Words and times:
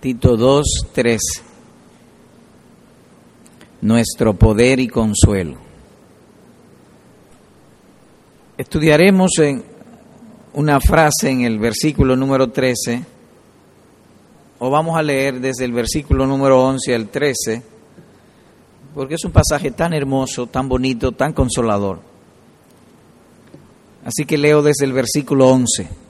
Tito 0.00 0.34
2, 0.34 0.64
3. 0.94 1.20
Nuestro 3.82 4.32
poder 4.32 4.80
y 4.80 4.88
consuelo. 4.88 5.56
Estudiaremos 8.56 9.32
en 9.40 9.62
una 10.54 10.80
frase 10.80 11.28
en 11.28 11.42
el 11.42 11.58
versículo 11.58 12.16
número 12.16 12.50
13, 12.50 13.04
o 14.60 14.70
vamos 14.70 14.96
a 14.96 15.02
leer 15.02 15.38
desde 15.38 15.66
el 15.66 15.72
versículo 15.72 16.26
número 16.26 16.64
11 16.64 16.94
al 16.94 17.08
13, 17.08 17.62
porque 18.94 19.16
es 19.16 19.24
un 19.26 19.32
pasaje 19.32 19.70
tan 19.70 19.92
hermoso, 19.92 20.46
tan 20.46 20.66
bonito, 20.66 21.12
tan 21.12 21.34
consolador. 21.34 22.00
Así 24.06 24.24
que 24.24 24.38
leo 24.38 24.62
desde 24.62 24.86
el 24.86 24.94
versículo 24.94 25.48
11. 25.48 26.09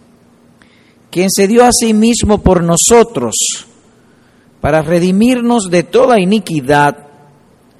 quien 1.11 1.29
se 1.29 1.47
dio 1.47 1.65
a 1.65 1.71
sí 1.71 1.93
mismo 1.93 2.39
por 2.39 2.63
nosotros 2.63 3.35
para 4.61 4.81
redimirnos 4.81 5.69
de 5.69 5.83
toda 5.83 6.19
iniquidad 6.19 7.07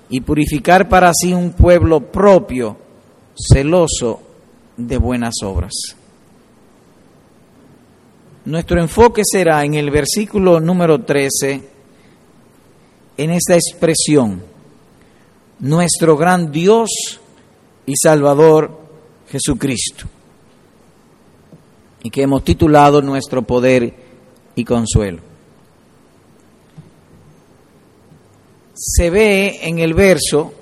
y 0.10 0.22
purificar 0.22 0.90
para 0.90 1.12
sí 1.14 1.34
un 1.34 1.54
pueblo 1.54 2.12
propio, 2.12 2.78
celoso 3.36 4.22
de 4.76 4.98
buenas 4.98 5.36
obras. 5.44 5.72
Nuestro 8.44 8.82
enfoque 8.82 9.22
será 9.24 9.64
en 9.64 9.76
el 9.76 9.92
versículo 9.92 10.60
número 10.60 11.04
13, 11.04 11.70
en 13.18 13.30
esta 13.30 13.56
expresión, 13.56 14.44
nuestro 15.60 16.18
gran 16.18 16.52
Dios 16.52 16.90
y 17.86 17.94
Salvador 17.96 18.82
Jesucristo, 19.30 20.08
y 22.04 22.10
que 22.10 22.24
hemos 22.24 22.44
titulado 22.44 23.02
Nuestro 23.02 23.42
Poder 23.42 23.94
y 24.56 24.64
Consuelo. 24.66 25.20
Se 28.74 29.10
ve 29.10 29.60
en 29.64 29.80
el 29.80 29.94
verso 29.94 30.54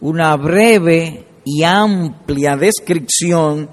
una 0.00 0.36
breve 0.36 1.24
y 1.44 1.62
amplia 1.62 2.56
descripción 2.56 3.68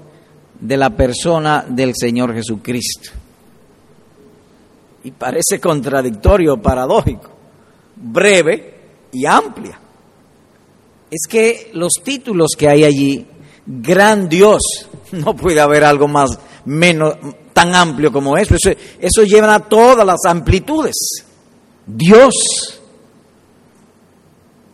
de 0.60 0.76
la 0.76 0.90
persona 0.90 1.64
del 1.68 1.92
Señor 1.94 2.34
Jesucristo. 2.34 3.10
Y 5.04 5.10
parece 5.10 5.60
contradictorio, 5.60 6.60
paradójico, 6.60 7.30
breve 7.96 8.74
y 9.12 9.26
amplia 9.26 9.80
es 11.14 11.28
que 11.28 11.70
los 11.74 11.92
títulos 12.02 12.50
que 12.58 12.68
hay 12.68 12.82
allí, 12.82 13.26
gran 13.66 14.28
Dios, 14.28 14.88
no 15.24 15.34
puede 15.34 15.60
haber 15.60 15.84
algo 15.84 16.08
más 16.08 16.38
menos 16.64 17.14
tan 17.52 17.74
amplio 17.74 18.12
como 18.12 18.36
eso. 18.36 18.54
Eso, 18.54 18.70
eso 18.98 19.22
lleva 19.24 19.54
a 19.54 19.60
todas 19.60 20.06
las 20.06 20.24
amplitudes. 20.26 20.96
Dios, 21.86 22.80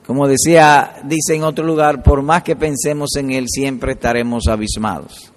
como 0.06 0.26
decía, 0.26 1.00
dice 1.04 1.34
en 1.34 1.44
otro 1.44 1.64
lugar, 1.64 2.02
por 2.02 2.22
más 2.22 2.42
que 2.42 2.56
pensemos 2.56 3.10
en 3.16 3.30
Él, 3.32 3.46
siempre 3.48 3.92
estaremos 3.92 4.46
abismados. 4.48 5.32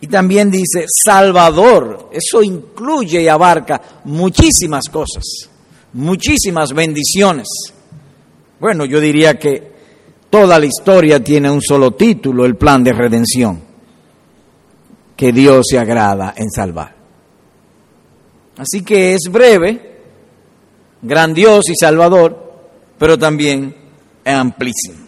Y 0.00 0.06
también 0.06 0.50
dice 0.50 0.84
Salvador, 0.86 2.10
eso 2.12 2.42
incluye 2.42 3.22
y 3.22 3.28
abarca 3.28 3.80
muchísimas 4.04 4.84
cosas, 4.90 5.24
muchísimas 5.94 6.72
bendiciones. 6.72 7.48
Bueno, 8.60 8.84
yo 8.84 9.00
diría 9.00 9.38
que 9.38 9.73
toda 10.34 10.58
la 10.58 10.66
historia 10.66 11.22
tiene 11.22 11.48
un 11.48 11.62
solo 11.62 11.92
título, 11.92 12.44
el 12.44 12.56
plan 12.56 12.82
de 12.82 12.92
redención, 12.92 13.62
que 15.14 15.32
Dios 15.32 15.64
se 15.70 15.78
agrada 15.78 16.34
en 16.36 16.50
salvar. 16.50 16.92
Así 18.56 18.82
que 18.82 19.14
es 19.14 19.30
breve, 19.30 20.00
gran 21.02 21.32
Dios 21.32 21.68
y 21.68 21.76
Salvador, 21.76 22.52
pero 22.98 23.16
también 23.16 23.76
amplísimo. 24.24 25.06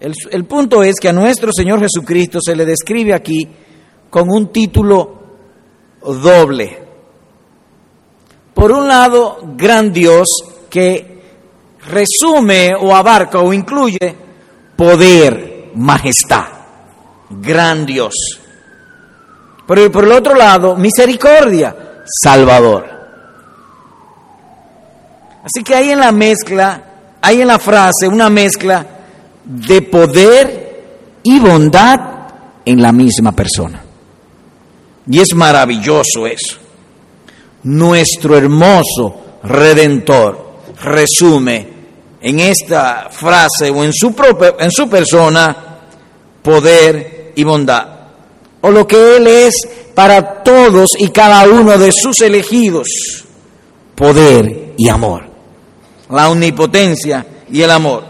El, 0.00 0.12
el, 0.32 0.44
punto 0.44 0.82
es 0.82 0.96
que 1.00 1.08
a 1.08 1.14
nuestro 1.14 1.50
Señor 1.50 1.80
Jesucristo 1.80 2.40
se 2.42 2.54
le 2.54 2.66
describe 2.66 3.14
aquí 3.14 3.48
con 4.10 4.30
un 4.30 4.52
título 4.52 5.18
doble. 6.02 6.78
Por 8.52 8.70
un 8.70 8.86
lado, 8.86 9.38
gran 9.56 9.94
Dios 9.94 10.28
que 10.68 11.19
resume 11.88 12.74
o 12.74 12.94
abarca 12.94 13.38
o 13.38 13.52
incluye 13.52 14.14
poder, 14.76 15.70
majestad, 15.74 16.46
gran 17.30 17.86
Dios. 17.86 18.14
Pero 19.66 19.90
por 19.92 20.04
el 20.04 20.12
otro 20.12 20.34
lado, 20.34 20.76
misericordia, 20.76 22.04
Salvador. 22.22 22.86
Así 25.44 25.62
que 25.62 25.74
hay 25.74 25.90
en 25.90 26.00
la 26.00 26.12
mezcla, 26.12 26.82
hay 27.22 27.40
en 27.40 27.48
la 27.48 27.58
frase 27.58 28.08
una 28.08 28.28
mezcla 28.28 28.86
de 29.44 29.82
poder 29.82 31.20
y 31.22 31.38
bondad 31.38 32.00
en 32.64 32.82
la 32.82 32.92
misma 32.92 33.32
persona. 33.32 33.82
Y 35.08 35.18
es 35.18 35.34
maravilloso 35.34 36.26
eso. 36.26 36.56
Nuestro 37.62 38.36
hermoso 38.36 39.38
redentor 39.42 40.50
resume 40.82 41.68
en 42.20 42.40
esta 42.40 43.08
frase 43.10 43.70
o 43.70 43.82
en 43.82 43.92
su, 43.92 44.12
propia, 44.12 44.54
en 44.58 44.70
su 44.70 44.88
persona 44.88 45.56
poder 46.42 47.32
y 47.34 47.44
bondad. 47.44 47.86
O 48.60 48.70
lo 48.70 48.86
que 48.86 49.16
Él 49.16 49.26
es 49.26 49.54
para 49.94 50.42
todos 50.42 50.90
y 50.98 51.08
cada 51.08 51.44
uno 51.44 51.78
de 51.78 51.92
sus 51.92 52.20
elegidos, 52.20 53.24
poder 53.94 54.74
y 54.76 54.88
amor. 54.88 55.24
La 56.10 56.28
omnipotencia 56.28 57.26
y 57.50 57.62
el 57.62 57.70
amor. 57.70 58.04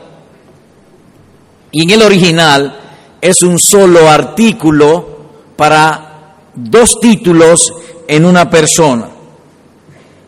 Y 1.73 1.85
en 1.85 1.91
el 1.91 2.03
original 2.03 2.81
es 3.21 3.43
un 3.43 3.59
solo 3.59 4.09
artículo 4.09 5.21
para 5.57 6.37
dos 6.55 6.99
títulos 7.01 7.73
en 8.09 8.25
una 8.25 8.51
persona. 8.51 9.09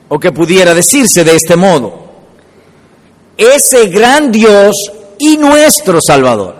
O 0.08 0.20
que 0.20 0.30
pudiera 0.30 0.74
decirse 0.74 1.24
de 1.24 1.34
este 1.34 1.56
modo 1.56 2.01
ese 3.42 3.86
gran 3.86 4.30
Dios 4.30 4.74
y 5.18 5.36
nuestro 5.36 5.98
Salvador. 6.04 6.56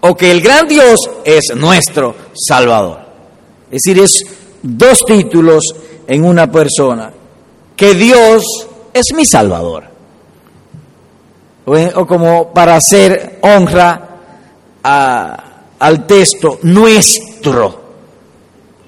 O 0.00 0.16
que 0.16 0.30
el 0.30 0.40
gran 0.40 0.68
Dios 0.68 0.98
es 1.24 1.54
nuestro 1.56 2.14
Salvador. 2.34 3.00
Es 3.70 3.82
decir, 3.82 4.02
es 4.02 4.24
dos 4.62 5.04
títulos 5.04 5.64
en 6.06 6.24
una 6.24 6.50
persona. 6.50 7.12
Que 7.76 7.94
Dios 7.94 8.44
es 8.92 9.14
mi 9.14 9.24
Salvador. 9.24 9.84
O, 11.66 12.06
como 12.06 12.52
para 12.52 12.76
hacer 12.76 13.38
honra 13.42 14.08
al 14.82 16.06
texto, 16.06 16.58
nuestro, 16.62 17.82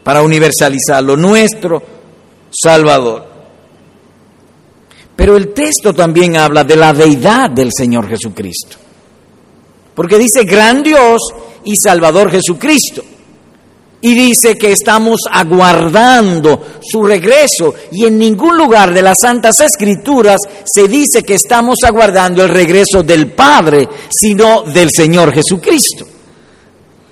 para 0.03 0.23
universalizarlo, 0.23 1.17
nuestro 1.17 1.83
Salvador. 2.51 3.30
Pero 5.21 5.37
el 5.37 5.53
texto 5.53 5.93
también 5.93 6.39
habla 6.39 6.65
de 6.65 6.77
la 6.77 6.95
deidad 6.95 7.51
del 7.51 7.69
Señor 7.77 8.09
Jesucristo. 8.09 8.79
Porque 9.95 10.17
dice 10.17 10.45
gran 10.45 10.83
Dios 10.83 11.21
y 11.63 11.77
Salvador 11.77 12.31
Jesucristo. 12.31 13.03
Y 14.01 14.15
dice 14.15 14.55
que 14.55 14.73
estamos 14.73 15.21
aguardando 15.31 16.65
su 16.81 17.03
regreso. 17.03 17.75
Y 17.93 18.07
en 18.07 18.17
ningún 18.17 18.57
lugar 18.57 18.95
de 18.95 19.03
las 19.03 19.19
Santas 19.21 19.61
Escrituras 19.61 20.39
se 20.65 20.89
dice 20.89 21.23
que 21.23 21.35
estamos 21.35 21.77
aguardando 21.85 22.43
el 22.43 22.49
regreso 22.49 23.03
del 23.03 23.33
Padre, 23.33 23.91
sino 24.09 24.63
del 24.63 24.89
Señor 24.91 25.35
Jesucristo. 25.35 26.07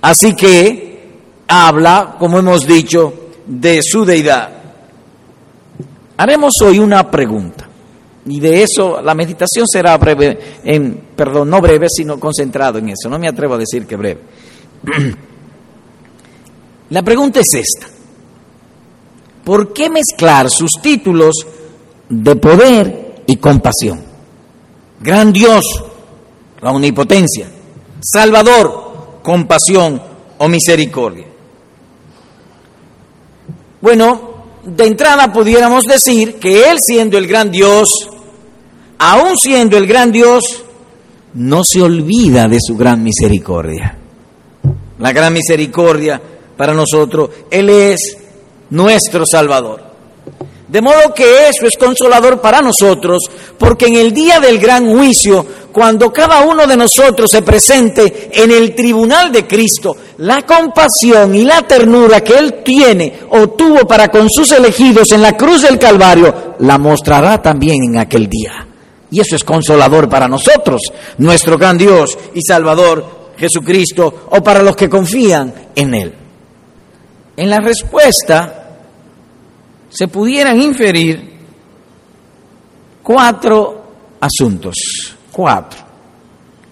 Así 0.01 0.33
que 0.33 1.09
habla, 1.47 2.15
como 2.17 2.39
hemos 2.39 2.61
dicho, 2.61 3.29
de 3.45 3.81
su 3.83 4.03
deidad. 4.03 4.49
Haremos 6.17 6.53
hoy 6.63 6.79
una 6.79 7.11
pregunta. 7.11 7.68
Y 8.29 8.39
de 8.39 8.63
eso 8.63 9.01
la 9.01 9.13
meditación 9.13 9.67
será 9.67 9.97
breve, 9.97 10.39
en, 10.63 11.01
perdón, 11.15 11.49
no 11.49 11.59
breve, 11.59 11.87
sino 11.89 12.17
concentrado 12.19 12.77
en 12.77 12.89
eso. 12.89 13.09
No 13.09 13.19
me 13.19 13.27
atrevo 13.27 13.55
a 13.55 13.57
decir 13.57 13.85
que 13.85 13.95
breve. 13.97 14.21
La 16.91 17.03
pregunta 17.03 17.41
es 17.41 17.53
esta. 17.53 17.99
¿por 19.49 19.73
qué 19.73 19.89
mezclar 19.89 20.47
sus 20.51 20.69
títulos 20.79 21.33
de 22.07 22.35
poder 22.35 23.23
y 23.25 23.37
compasión? 23.37 23.99
Gran 24.99 25.33
Dios, 25.33 25.63
la 26.61 26.69
omnipotencia. 26.69 27.49
Salvador, 27.99 29.21
compasión 29.23 29.99
o 30.37 30.47
misericordia. 30.47 31.25
Bueno, 33.81 34.21
de 34.63 34.85
entrada 34.85 35.33
pudiéramos 35.33 35.85
decir 35.85 36.35
que 36.35 36.69
Él 36.69 36.77
siendo 36.79 37.17
el 37.17 37.25
gran 37.25 37.49
Dios, 37.49 37.89
aún 38.99 39.37
siendo 39.37 39.77
el 39.77 39.87
gran 39.87 40.11
Dios, 40.11 40.63
no 41.33 41.63
se 41.63 41.81
olvida 41.81 42.47
de 42.47 42.57
su 42.61 42.75
gran 42.77 43.01
misericordia. 43.03 43.97
La 44.99 45.11
gran 45.11 45.33
misericordia 45.33 46.21
para 46.55 46.73
nosotros, 46.73 47.29
Él 47.49 47.69
es 47.69 48.17
nuestro 48.69 49.23
Salvador. 49.25 49.89
De 50.67 50.81
modo 50.81 51.15
que 51.15 51.47
eso 51.49 51.65
es 51.65 51.77
consolador 51.79 52.41
para 52.41 52.61
nosotros, 52.61 53.23
porque 53.57 53.87
en 53.87 53.95
el 53.95 54.13
día 54.13 54.39
del 54.39 54.59
gran 54.59 54.85
juicio, 54.93 55.43
cuando 55.71 56.13
cada 56.13 56.41
uno 56.41 56.67
de 56.67 56.77
nosotros 56.77 57.31
se 57.31 57.41
presente 57.41 58.29
en 58.31 58.51
el 58.51 58.75
tribunal 58.75 59.31
de 59.31 59.47
Cristo, 59.47 59.95
la 60.17 60.43
compasión 60.43 61.33
y 61.33 61.43
la 61.43 61.63
ternura 61.63 62.21
que 62.21 62.37
Él 62.37 62.61
tiene 62.63 63.21
o 63.31 63.49
tuvo 63.49 63.87
para 63.87 64.09
con 64.09 64.29
sus 64.29 64.51
elegidos 64.51 65.11
en 65.11 65.23
la 65.23 65.35
cruz 65.35 65.63
del 65.63 65.79
Calvario, 65.79 66.55
la 66.59 66.77
mostrará 66.77 67.41
también 67.41 67.83
en 67.83 67.97
aquel 67.97 68.29
día. 68.29 68.68
Y 69.11 69.19
eso 69.19 69.35
es 69.35 69.43
consolador 69.43 70.07
para 70.07 70.27
nosotros, 70.27 70.81
nuestro 71.17 71.57
gran 71.57 71.77
Dios 71.77 72.17
y 72.33 72.41
Salvador 72.41 73.31
Jesucristo, 73.37 74.27
o 74.31 74.43
para 74.43 74.61
los 74.61 74.75
que 74.75 74.89
confían 74.89 75.53
en 75.75 75.93
Él. 75.93 76.13
En 77.37 77.49
la 77.49 77.59
respuesta 77.59 78.77
se 79.89 80.07
pudieran 80.07 80.61
inferir 80.61 81.37
cuatro 83.01 83.83
asuntos. 84.19 84.75
Cuatro. 85.31 85.79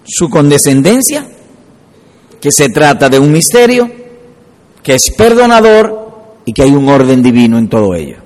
Su 0.04 0.28
condescendencia, 0.28 1.26
que 2.40 2.52
se 2.52 2.68
trata 2.68 3.08
de 3.08 3.18
un 3.18 3.32
misterio, 3.32 3.90
que 4.82 4.94
es 4.94 5.10
perdonador 5.16 6.40
y 6.44 6.52
que 6.52 6.62
hay 6.62 6.70
un 6.70 6.88
orden 6.88 7.22
divino 7.22 7.58
en 7.58 7.68
todo 7.68 7.94
ello. 7.94 8.18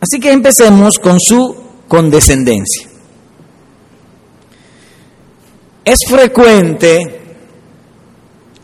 Así 0.00 0.20
que 0.20 0.32
empecemos 0.32 0.98
con 0.98 1.18
su 1.20 1.63
condescendencia. 1.88 2.88
Es 5.84 5.98
frecuente 6.08 7.20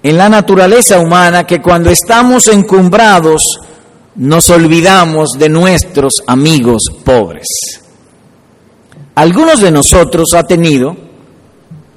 en 0.03 0.17
la 0.17 0.29
naturaleza 0.29 0.99
humana 0.99 1.45
que 1.45 1.61
cuando 1.61 1.91
estamos 1.91 2.49
encumbrados 2.49 3.43
nos 4.17 4.49
olvidamos 4.51 5.31
de 5.39 5.49
nuestros 5.49 6.15
amigos 6.27 6.83
pobres. 7.05 7.47
Algunos 9.15 9.61
de 9.61 9.71
nosotros 9.71 10.33
ha 10.35 10.45
tenido, 10.45 10.97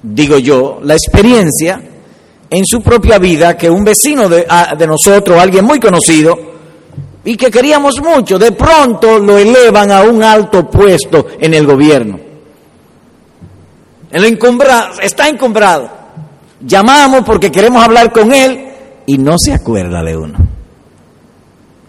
digo 0.01 0.37
yo, 0.37 0.79
la 0.83 0.95
experiencia 0.95 1.81
en 2.49 2.65
su 2.65 2.81
propia 2.81 3.17
vida 3.17 3.57
que 3.57 3.69
un 3.69 3.83
vecino 3.83 4.27
de, 4.27 4.45
de 4.77 4.87
nosotros, 4.87 5.39
alguien 5.39 5.65
muy 5.65 5.79
conocido, 5.79 6.52
y 7.25 7.37
que 7.37 7.49
queríamos 7.49 8.01
mucho, 8.01 8.37
de 8.37 8.51
pronto 8.51 9.17
lo 9.19 9.37
elevan 9.37 9.91
a 9.91 10.03
un 10.03 10.21
alto 10.21 10.69
puesto 10.69 11.27
en 11.39 11.53
el 11.53 11.65
gobierno. 11.65 12.19
El 14.11 14.39
está 15.01 15.27
encumbrado. 15.27 15.89
Llamamos 16.61 17.23
porque 17.25 17.51
queremos 17.51 17.83
hablar 17.83 18.11
con 18.11 18.31
él 18.33 18.67
y 19.05 19.17
no 19.17 19.37
se 19.37 19.53
acuerda 19.53 20.03
de 20.03 20.15
uno. 20.15 20.37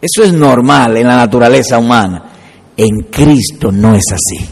Eso 0.00 0.22
es 0.22 0.32
normal 0.32 0.96
en 0.96 1.06
la 1.06 1.16
naturaleza 1.16 1.78
humana. 1.78 2.25
En 2.76 3.04
Cristo 3.10 3.70
no 3.70 3.94
es 3.94 4.04
así. 4.12 4.48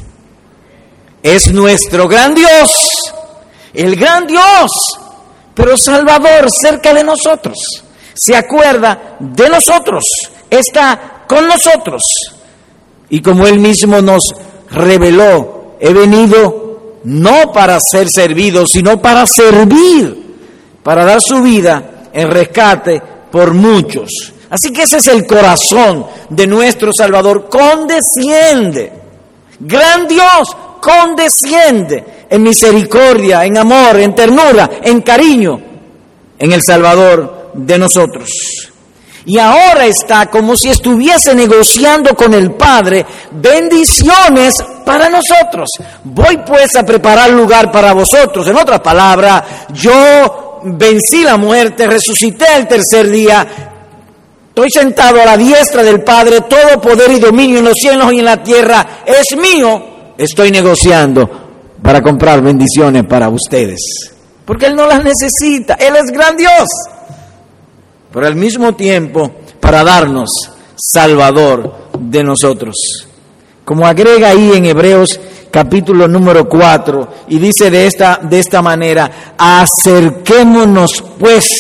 Es 1.23 1.53
nuestro 1.53 2.09
gran 2.09 2.35
Dios, 2.35 2.71
el 3.73 3.97
gran 3.97 4.27
Dios, 4.27 4.71
pero 5.55 5.77
Salvador 5.77 6.49
cerca 6.51 6.93
de 6.93 7.05
nosotros. 7.05 7.57
Se 8.15 8.37
acuerda 8.37 9.17
de 9.21 9.49
nosotros, 9.49 10.03
está 10.59 11.25
con 11.27 11.47
nosotros. 11.47 12.03
Y 13.09 13.21
como 13.21 13.47
Él 13.47 13.59
mismo 13.59 14.01
nos 14.01 14.23
reveló, 14.71 15.77
he 15.81 15.93
venido 15.93 17.01
no 17.05 17.53
para 17.53 17.79
ser 17.81 18.07
servido, 18.09 18.67
sino 18.67 19.01
para 19.01 19.27
servir, 19.27 20.37
para 20.83 21.05
dar 21.05 21.21
su 21.21 21.43
vida 21.43 22.09
en 22.13 22.31
rescate 22.31 23.03
por 23.31 23.55
muchos. 23.55 24.33
Así 24.51 24.73
que 24.73 24.83
ese 24.83 24.99
es 24.99 25.07
el 25.07 25.27
corazón 25.27 26.07
de 26.29 26.47
nuestro 26.47 26.91
Salvador. 26.97 27.49
Condesciende. 27.49 28.93
Gran 29.59 30.07
Dios, 30.07 30.57
condesciende 30.81 32.27
en 32.29 32.43
misericordia, 32.43 33.45
en 33.45 33.57
amor, 33.57 33.99
en 33.99 34.15
ternura, 34.15 34.71
en 34.83 35.01
cariño, 35.01 35.61
en 36.39 36.53
el 36.53 36.61
Salvador 36.63 37.51
de 37.55 37.79
nosotros. 37.79 38.72
Y 39.25 39.39
ahora 39.39 39.87
está 39.87 40.27
como 40.27 40.57
si 40.57 40.71
estuviese 40.71 41.35
negociando 41.35 42.15
con 42.17 42.35
el 42.35 42.53
Padre 42.53 43.07
bendiciones 43.31 44.55
para 44.85 45.09
nosotros. 45.09 45.71
Voy 46.05 46.39
pues 46.39 46.75
a 46.77 46.85
preparar 46.85 47.31
lugar 47.31 47.71
para 47.71 47.93
vosotros. 47.93 48.47
En 48.49 48.57
otras 48.57 48.81
palabras, 48.81 49.43
yo 49.73 50.61
vencí 50.65 51.23
la 51.23 51.37
muerte, 51.37 51.87
resucité 51.87 52.47
el 52.57 52.67
tercer 52.67 53.09
día, 53.09 53.47
Estoy 54.55 54.71
sentado 54.71 55.19
a 55.19 55.25
la 55.25 55.39
diestra 55.39 55.83
del 55.83 56.03
Padre, 56.03 56.43
todo 56.43 56.79
poder 56.79 57.11
y 57.11 57.19
dominio 57.19 57.61
en 57.61 57.65
los 57.65 57.75
cielos 57.75 58.13
y 58.13 58.19
en 58.19 58.27
la 58.27 58.43
tierra 58.43 58.87
es 59.07 59.35
mío. 59.35 59.83
Estoy 60.19 60.51
negociando 60.51 61.27
para 61.83 62.03
comprar 62.03 62.43
bendiciones 62.43 63.05
para 63.05 63.31
ustedes. 63.31 64.13
Porque 64.45 64.67
Él 64.67 64.77
no 64.77 64.87
las 64.87 65.03
necesita, 65.03 65.73
Él 65.81 65.97
es 65.97 66.11
gran 66.11 66.37
Dios. 66.37 66.69
Pero 68.13 68.27
al 68.27 68.37
mismo 68.37 68.75
tiempo, 68.75 69.31
para 69.61 69.83
darnos 69.83 70.31
Salvador 70.77 71.91
de 71.99 72.25
nosotros. 72.25 72.75
Como 73.65 73.87
agrega 73.87 74.29
ahí 74.29 74.53
en 74.55 74.67
Hebreos 74.67 75.21
capítulo 75.51 76.09
número 76.09 76.49
4 76.49 77.09
y 77.29 77.39
dice 77.39 77.71
de 77.71 77.87
esta, 77.87 78.19
de 78.23 78.39
esta 78.39 78.63
manera, 78.63 79.35
acerquémonos 79.39 81.05
pues 81.19 81.51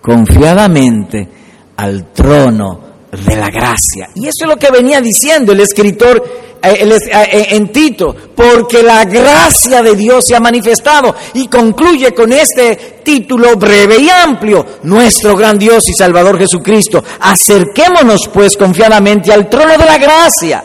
confiadamente 0.00 1.28
al 1.76 2.12
trono 2.12 2.85
de 3.24 3.36
la 3.36 3.48
gracia. 3.48 4.10
Y 4.14 4.26
eso 4.26 4.44
es 4.44 4.48
lo 4.48 4.56
que 4.56 4.70
venía 4.70 5.00
diciendo 5.00 5.52
el 5.52 5.60
escritor 5.60 6.22
eh, 6.62 6.98
eh, 7.12 7.46
en 7.50 7.70
Tito, 7.70 8.14
porque 8.34 8.82
la 8.82 9.04
gracia 9.04 9.82
de 9.82 9.94
Dios 9.94 10.24
se 10.26 10.34
ha 10.34 10.40
manifestado 10.40 11.14
y 11.34 11.46
concluye 11.46 12.12
con 12.12 12.32
este 12.32 13.00
título 13.04 13.56
breve 13.56 13.98
y 13.98 14.10
amplio, 14.10 14.66
nuestro 14.82 15.36
gran 15.36 15.58
Dios 15.58 15.88
y 15.88 15.94
Salvador 15.94 16.38
Jesucristo. 16.38 17.04
Acerquémonos 17.20 18.28
pues 18.32 18.56
confiadamente 18.56 19.32
al 19.32 19.48
trono 19.48 19.72
de 19.72 19.84
la 19.84 19.98
gracia. 19.98 20.64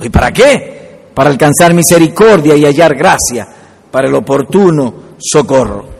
¿Y 0.00 0.08
para 0.08 0.32
qué? 0.32 1.10
Para 1.12 1.30
alcanzar 1.30 1.74
misericordia 1.74 2.56
y 2.56 2.64
hallar 2.64 2.94
gracia 2.94 3.46
para 3.90 4.08
el 4.08 4.14
oportuno 4.14 4.94
socorro. 5.18 5.94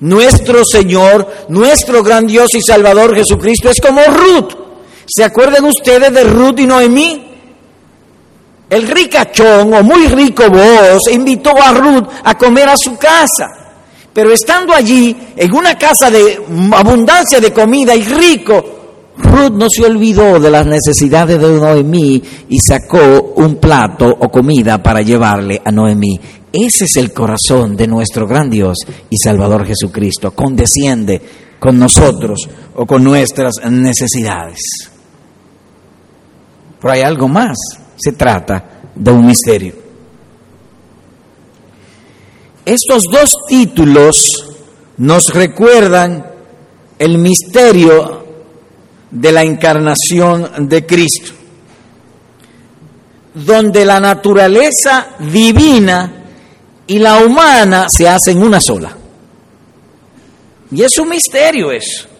Nuestro 0.00 0.64
Señor, 0.64 1.46
nuestro 1.48 2.02
gran 2.02 2.26
Dios 2.26 2.54
y 2.54 2.60
Salvador 2.60 3.14
Jesucristo 3.14 3.70
es 3.70 3.80
como 3.80 4.02
Ruth. 4.02 4.63
¿Se 5.06 5.24
acuerdan 5.24 5.64
ustedes 5.64 6.12
de 6.12 6.24
Ruth 6.24 6.60
y 6.60 6.66
Noemí? 6.66 7.34
El 8.70 8.88
ricachón 8.88 9.72
o 9.74 9.82
muy 9.82 10.06
rico 10.08 10.44
vos 10.48 11.02
invitó 11.12 11.50
a 11.62 11.72
Ruth 11.72 12.08
a 12.24 12.36
comer 12.36 12.68
a 12.68 12.76
su 12.76 12.96
casa. 12.96 13.64
Pero 14.12 14.32
estando 14.32 14.72
allí, 14.72 15.16
en 15.36 15.54
una 15.54 15.76
casa 15.76 16.10
de 16.10 16.40
abundancia 16.72 17.40
de 17.40 17.52
comida 17.52 17.94
y 17.94 18.04
rico, 18.04 18.64
Ruth 19.16 19.52
no 19.52 19.66
se 19.68 19.84
olvidó 19.84 20.40
de 20.40 20.50
las 20.50 20.66
necesidades 20.66 21.40
de 21.40 21.48
Noemí 21.48 22.22
y 22.48 22.58
sacó 22.58 23.34
un 23.36 23.56
plato 23.56 24.06
o 24.08 24.28
comida 24.30 24.82
para 24.82 25.02
llevarle 25.02 25.60
a 25.64 25.70
Noemí. 25.70 26.18
Ese 26.52 26.84
es 26.84 26.96
el 26.96 27.12
corazón 27.12 27.76
de 27.76 27.88
nuestro 27.88 28.26
gran 28.26 28.48
Dios 28.48 28.78
y 29.10 29.16
Salvador 29.18 29.66
Jesucristo. 29.66 30.30
Condesciende 30.30 31.20
con 31.58 31.78
nosotros 31.78 32.48
o 32.76 32.86
con 32.86 33.02
nuestras 33.02 33.54
necesidades. 33.68 34.60
Pero 36.84 36.92
hay 36.92 37.00
algo 37.00 37.28
más. 37.28 37.56
Se 37.96 38.12
trata 38.12 38.62
de 38.94 39.10
un 39.10 39.24
misterio. 39.24 39.72
Estos 42.62 43.04
dos 43.10 43.32
títulos 43.48 44.26
nos 44.98 45.32
recuerdan 45.32 46.26
el 46.98 47.16
misterio 47.16 48.26
de 49.10 49.32
la 49.32 49.42
encarnación 49.42 50.68
de 50.68 50.84
Cristo, 50.84 51.32
donde 53.32 53.86
la 53.86 53.98
naturaleza 53.98 55.06
divina 55.20 56.12
y 56.86 56.98
la 56.98 57.16
humana 57.24 57.86
se 57.88 58.06
hacen 58.06 58.42
una 58.42 58.60
sola. 58.60 58.94
Y 60.70 60.82
es 60.82 60.98
un 60.98 61.08
misterio 61.08 61.72
eso. 61.72 62.13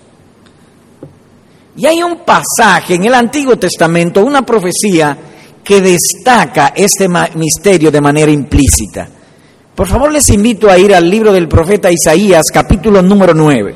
Y 1.76 1.86
hay 1.86 2.02
un 2.02 2.18
pasaje 2.18 2.94
en 2.94 3.04
el 3.04 3.14
Antiguo 3.14 3.56
Testamento, 3.56 4.24
una 4.24 4.42
profecía, 4.42 5.16
que 5.64 5.80
destaca 5.80 6.72
este 6.76 7.08
misterio 7.34 7.90
de 7.90 8.00
manera 8.00 8.30
implícita. 8.30 9.08
Por 9.74 9.88
favor, 9.88 10.12
les 10.12 10.28
invito 10.28 10.70
a 10.70 10.78
ir 10.78 10.94
al 10.94 11.08
libro 11.08 11.32
del 11.32 11.48
profeta 11.48 11.90
Isaías, 11.90 12.44
capítulo 12.52 13.02
número 13.02 13.34
9. 13.34 13.74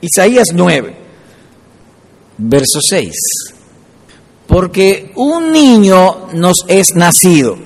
Isaías 0.00 0.48
9, 0.52 0.96
verso 2.38 2.80
6. 2.80 3.12
Porque 4.48 5.12
un 5.14 5.52
niño 5.52 6.28
nos 6.32 6.64
es 6.66 6.94
nacido, 6.96 7.58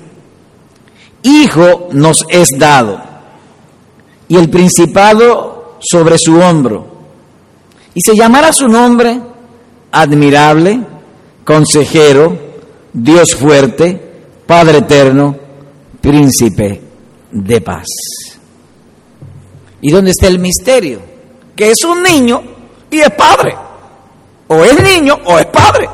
hijo 1.22 1.88
nos 1.92 2.24
es 2.28 2.48
dado, 2.58 3.00
y 4.28 4.36
el 4.36 4.50
principado 4.50 5.78
sobre 5.80 6.16
su 6.18 6.36
hombro. 6.38 6.88
Y 7.94 8.00
se 8.02 8.14
llamará 8.14 8.52
su 8.52 8.68
nombre 8.68 9.29
admirable, 9.92 10.80
consejero, 11.44 12.36
Dios 12.92 13.34
fuerte, 13.34 14.08
Padre 14.46 14.78
eterno, 14.78 15.36
príncipe 16.00 16.80
de 17.30 17.60
paz. 17.60 17.86
¿Y 19.80 19.90
dónde 19.92 20.10
está 20.10 20.26
el 20.26 20.38
misterio? 20.40 21.00
Que 21.54 21.70
es 21.70 21.84
un 21.84 22.02
niño 22.02 22.42
y 22.90 23.00
es 23.00 23.10
padre. 23.10 23.54
O 24.48 24.64
es 24.64 24.82
niño 24.82 25.14
o 25.24 25.38
es 25.38 25.46
padre. 25.46 25.88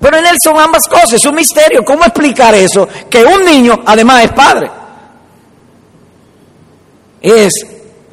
Pero 0.00 0.16
en 0.16 0.26
él 0.26 0.36
son 0.42 0.58
ambas 0.58 0.88
cosas, 0.88 1.14
es 1.14 1.26
un 1.26 1.36
misterio. 1.36 1.84
¿Cómo 1.84 2.02
explicar 2.04 2.54
eso? 2.54 2.88
Que 3.08 3.24
un 3.24 3.44
niño 3.44 3.80
además 3.86 4.24
es 4.24 4.32
padre. 4.32 4.70
Es 7.20 7.52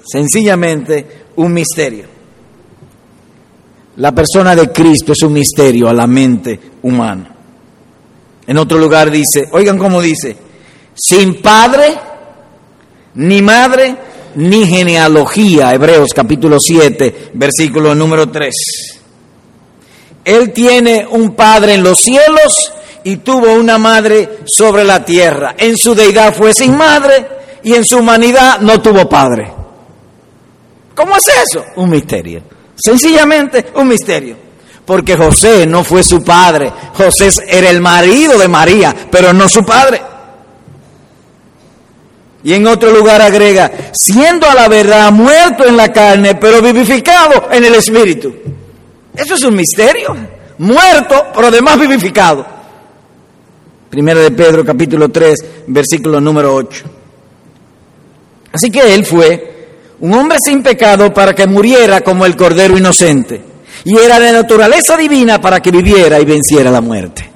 sencillamente 0.05 1.25
un 1.35 1.53
misterio. 1.53 2.14
La 3.97 4.11
persona 4.11 4.55
de 4.55 4.71
Cristo 4.71 5.13
es 5.13 5.21
un 5.23 5.33
misterio 5.33 5.87
a 5.87 5.93
la 5.93 6.05
mente 6.05 6.59
humana. 6.81 7.33
En 8.45 8.57
otro 8.57 8.77
lugar 8.77 9.09
dice, 9.09 9.47
oigan 9.51 9.77
cómo 9.77 10.01
dice, 10.01 10.35
sin 10.93 11.41
padre, 11.41 11.95
ni 13.15 13.41
madre, 13.41 13.95
ni 14.35 14.67
genealogía, 14.67 15.73
Hebreos 15.73 16.09
capítulo 16.13 16.59
7, 16.59 17.31
versículo 17.33 17.95
número 17.95 18.29
3. 18.29 18.53
Él 20.25 20.51
tiene 20.51 21.07
un 21.09 21.33
padre 21.33 21.75
en 21.75 21.83
los 21.83 21.99
cielos 21.99 22.73
y 23.03 23.17
tuvo 23.17 23.53
una 23.53 23.77
madre 23.77 24.39
sobre 24.45 24.83
la 24.83 25.05
tierra. 25.05 25.55
En 25.57 25.77
su 25.77 25.95
deidad 25.95 26.33
fue 26.33 26.53
sin 26.53 26.75
madre 26.75 27.27
y 27.63 27.73
en 27.73 27.85
su 27.85 27.99
humanidad 27.99 28.59
no 28.59 28.81
tuvo 28.81 29.07
padre. 29.07 29.53
¿Cómo 30.93 31.15
es 31.15 31.23
eso? 31.27 31.63
Un 31.77 31.89
misterio. 31.89 32.54
Sencillamente 32.75 33.67
un 33.75 33.87
misterio. 33.87 34.37
Porque 34.85 35.17
José 35.17 35.65
no 35.65 35.83
fue 35.83 36.03
su 36.03 36.23
padre. 36.23 36.71
José 36.93 37.29
era 37.47 37.69
el 37.69 37.81
marido 37.81 38.37
de 38.37 38.47
María, 38.47 38.95
pero 39.09 39.33
no 39.33 39.49
su 39.49 39.65
padre. 39.65 40.01
Y 42.43 42.53
en 42.53 42.67
otro 42.67 42.91
lugar 42.91 43.23
agrega, 43.23 43.71
siendo 43.91 44.47
a 44.47 44.53
la 44.53 44.67
verdad 44.67 45.11
muerto 45.11 45.65
en 45.65 45.75
la 45.75 45.91
carne, 45.91 46.35
pero 46.35 46.61
vivificado 46.61 47.49
en 47.51 47.65
el 47.65 47.73
espíritu. 47.73 48.35
Eso 49.15 49.33
es 49.33 49.43
un 49.43 49.55
misterio. 49.55 50.15
Muerto, 50.59 51.25
pero 51.33 51.47
además 51.47 51.79
vivificado. 51.79 52.45
Primera 53.89 54.19
de 54.19 54.29
Pedro 54.29 54.63
capítulo 54.63 55.09
3, 55.09 55.45
versículo 55.67 56.21
número 56.21 56.53
8. 56.53 56.85
Así 58.51 58.69
que 58.69 58.93
él 58.93 59.05
fue 59.05 59.54
un 59.99 60.13
hombre 60.13 60.37
sin 60.43 60.61
pecado 60.61 61.13
para 61.13 61.33
que 61.33 61.47
muriera 61.47 62.01
como 62.01 62.25
el 62.25 62.35
cordero 62.35 62.77
inocente. 62.77 63.41
Y 63.83 63.97
era 63.97 64.19
de 64.19 64.31
naturaleza 64.31 64.97
divina 64.97 65.39
para 65.39 65.61
que 65.61 65.71
viviera 65.71 66.19
y 66.19 66.25
venciera 66.25 66.71
la 66.71 66.81
muerte. 66.81 67.29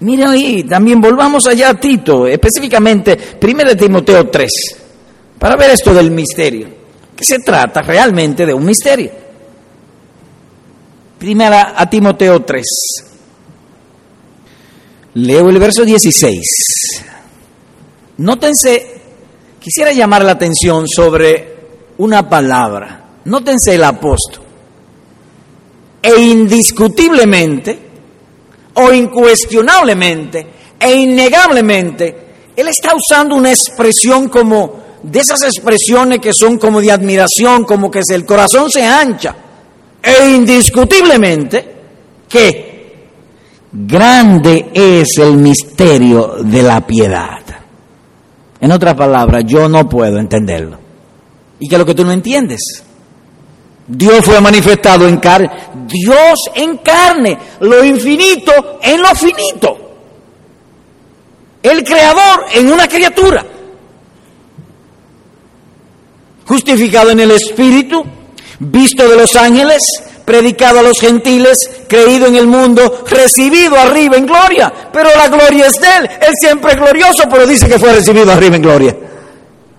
Mira 0.00 0.30
ahí, 0.30 0.64
también 0.64 1.00
volvamos 1.00 1.46
allá 1.46 1.70
a 1.70 1.74
Tito, 1.74 2.26
específicamente 2.26 3.18
1 3.40 3.76
Timoteo 3.76 4.28
3, 4.28 4.50
para 5.38 5.56
ver 5.56 5.70
esto 5.70 5.94
del 5.94 6.10
misterio, 6.10 6.68
que 7.16 7.24
se 7.24 7.38
trata 7.38 7.80
realmente 7.80 8.44
de 8.44 8.52
un 8.52 8.64
misterio. 8.64 9.10
Primera 11.18 11.74
a 11.76 11.88
Timoteo 11.88 12.42
3. 12.42 12.64
Leo 15.14 15.48
el 15.48 15.58
verso 15.58 15.84
16. 15.84 16.40
Nótense, 18.18 18.93
quisiera 19.64 19.92
llamar 19.92 20.22
la 20.22 20.32
atención 20.32 20.86
sobre 20.86 21.56
una 21.96 22.28
palabra. 22.28 23.02
Nótense 23.24 23.76
el 23.76 23.84
apóstol. 23.84 24.42
E 26.02 26.20
indiscutiblemente, 26.20 27.78
o 28.74 28.92
incuestionablemente 28.92 30.46
e 30.78 30.94
innegablemente, 30.94 32.16
él 32.54 32.68
está 32.68 32.92
usando 32.94 33.36
una 33.36 33.52
expresión 33.52 34.28
como 34.28 34.84
de 35.02 35.20
esas 35.20 35.42
expresiones 35.44 36.18
que 36.18 36.34
son 36.34 36.58
como 36.58 36.82
de 36.82 36.92
admiración, 36.92 37.64
como 37.64 37.90
que 37.90 38.00
el 38.06 38.26
corazón 38.26 38.70
se 38.70 38.84
ancha, 38.84 39.34
e 40.02 40.28
indiscutiblemente 40.28 41.74
que 42.28 43.06
grande 43.72 44.70
es 44.74 45.16
el 45.16 45.38
misterio 45.38 46.36
de 46.40 46.62
la 46.62 46.86
piedad. 46.86 47.53
En 48.64 48.72
otras 48.72 48.94
palabras, 48.94 49.44
yo 49.46 49.68
no 49.68 49.86
puedo 49.86 50.18
entenderlo. 50.18 50.78
¿Y 51.60 51.68
qué 51.68 51.74
es 51.74 51.78
lo 51.78 51.84
que 51.84 51.94
tú 51.94 52.02
no 52.02 52.12
entiendes? 52.12 52.82
Dios 53.86 54.24
fue 54.24 54.40
manifestado 54.40 55.06
en 55.06 55.18
carne. 55.18 55.50
Dios 55.86 56.38
en 56.54 56.78
carne, 56.78 57.38
lo 57.60 57.84
infinito 57.84 58.78
en 58.80 59.02
lo 59.02 59.08
finito. 59.08 59.76
El 61.62 61.84
creador 61.84 62.46
en 62.54 62.72
una 62.72 62.88
criatura. 62.88 63.44
Justificado 66.46 67.10
en 67.10 67.20
el 67.20 67.32
Espíritu, 67.32 68.02
visto 68.60 69.06
de 69.06 69.16
los 69.18 69.36
ángeles, 69.36 69.82
predicado 70.24 70.78
a 70.78 70.82
los 70.82 70.98
gentiles, 70.98 71.58
creído 71.88 72.26
en 72.26 72.36
el 72.36 72.46
mundo, 72.46 73.04
recibido 73.08 73.76
arriba 73.76 74.16
en 74.16 74.26
gloria. 74.26 74.72
Pero 74.92 75.10
la 75.16 75.28
gloria 75.28 75.66
es 75.66 75.74
de 75.74 75.88
Él. 75.98 76.10
Él 76.20 76.32
siempre 76.40 76.72
es 76.72 76.78
glorioso, 76.78 77.24
pero 77.30 77.46
dice 77.46 77.68
que 77.68 77.78
fue 77.78 77.92
recibido 77.92 78.30
arriba 78.32 78.56
en 78.56 78.62
gloria. 78.62 78.96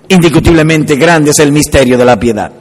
Indiscutiblemente 0.07 0.95
grande 0.95 1.31
es 1.31 1.39
el 1.39 1.51
misterio 1.51 1.97
de 1.97 2.05
la 2.05 2.19
piedad. 2.19 2.51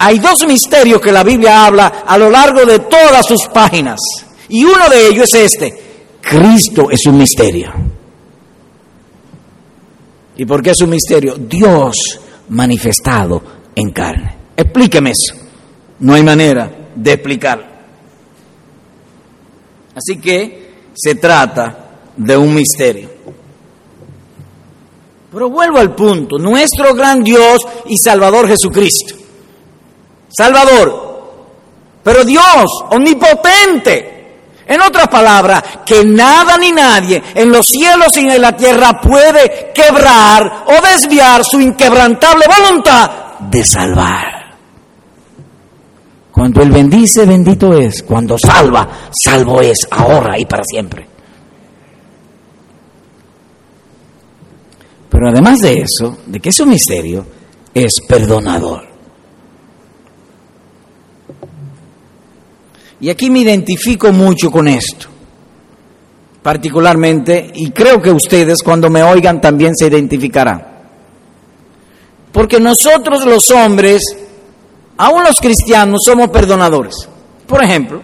Hay 0.00 0.18
dos 0.20 0.46
misterios 0.46 1.00
que 1.00 1.12
la 1.12 1.24
Biblia 1.24 1.66
habla 1.66 2.04
a 2.06 2.16
lo 2.16 2.30
largo 2.30 2.64
de 2.64 2.78
todas 2.80 3.26
sus 3.26 3.46
páginas. 3.46 3.98
Y 4.48 4.64
uno 4.64 4.88
de 4.88 5.08
ellos 5.08 5.28
es 5.34 5.52
este. 5.52 5.88
Cristo 6.20 6.90
es 6.90 7.04
un 7.06 7.18
misterio. 7.18 7.72
¿Y 10.36 10.44
por 10.46 10.62
qué 10.62 10.70
es 10.70 10.80
un 10.80 10.90
misterio? 10.90 11.34
Dios 11.36 12.20
manifestado 12.50 13.42
en 13.74 13.90
carne. 13.90 14.36
Explíqueme 14.56 15.10
eso. 15.10 15.47
No 16.00 16.14
hay 16.14 16.22
manera 16.22 16.70
de 16.94 17.12
explicarlo. 17.12 17.64
Así 19.94 20.18
que 20.20 20.90
se 20.94 21.16
trata 21.16 21.76
de 22.16 22.36
un 22.36 22.54
misterio. 22.54 23.10
Pero 25.30 25.50
vuelvo 25.50 25.78
al 25.78 25.94
punto, 25.94 26.38
nuestro 26.38 26.94
gran 26.94 27.22
Dios 27.22 27.58
y 27.86 27.98
Salvador 27.98 28.48
Jesucristo 28.48 29.18
Salvador, 30.30 31.08
pero 32.02 32.24
Dios, 32.24 32.70
omnipotente. 32.90 34.14
En 34.66 34.82
otras 34.82 35.08
palabras, 35.08 35.62
que 35.86 36.04
nada 36.04 36.58
ni 36.58 36.70
nadie 36.70 37.22
en 37.34 37.50
los 37.50 37.66
cielos 37.66 38.14
y 38.18 38.28
en 38.28 38.42
la 38.42 38.54
tierra 38.54 39.00
puede 39.00 39.72
quebrar 39.74 40.64
o 40.66 40.86
desviar 40.86 41.42
su 41.42 41.58
inquebrantable 41.58 42.44
voluntad 42.46 43.10
de 43.40 43.64
salvar. 43.64 44.37
Cuando 46.38 46.62
Él 46.62 46.70
bendice, 46.70 47.26
bendito 47.26 47.76
es. 47.76 48.04
Cuando 48.04 48.38
salva, 48.38 49.10
salvo 49.10 49.60
es, 49.60 49.76
ahora 49.90 50.38
y 50.38 50.46
para 50.46 50.62
siempre. 50.62 51.04
Pero 55.08 55.30
además 55.30 55.58
de 55.58 55.82
eso, 55.82 56.18
de 56.26 56.38
que 56.38 56.50
es 56.50 56.60
un 56.60 56.68
misterio, 56.68 57.26
es 57.74 57.92
perdonador. 58.06 58.86
Y 63.00 63.10
aquí 63.10 63.30
me 63.30 63.40
identifico 63.40 64.12
mucho 64.12 64.48
con 64.48 64.68
esto, 64.68 65.08
particularmente, 66.40 67.50
y 67.52 67.72
creo 67.72 68.00
que 68.00 68.12
ustedes 68.12 68.62
cuando 68.62 68.88
me 68.90 69.02
oigan 69.02 69.40
también 69.40 69.74
se 69.74 69.88
identificarán. 69.88 70.64
Porque 72.30 72.60
nosotros 72.60 73.26
los 73.26 73.50
hombres, 73.50 74.27
aún 74.98 75.24
los 75.24 75.38
cristianos, 75.40 76.00
somos 76.04 76.28
perdonadores. 76.28 77.08
Por 77.46 77.64
ejemplo, 77.64 78.02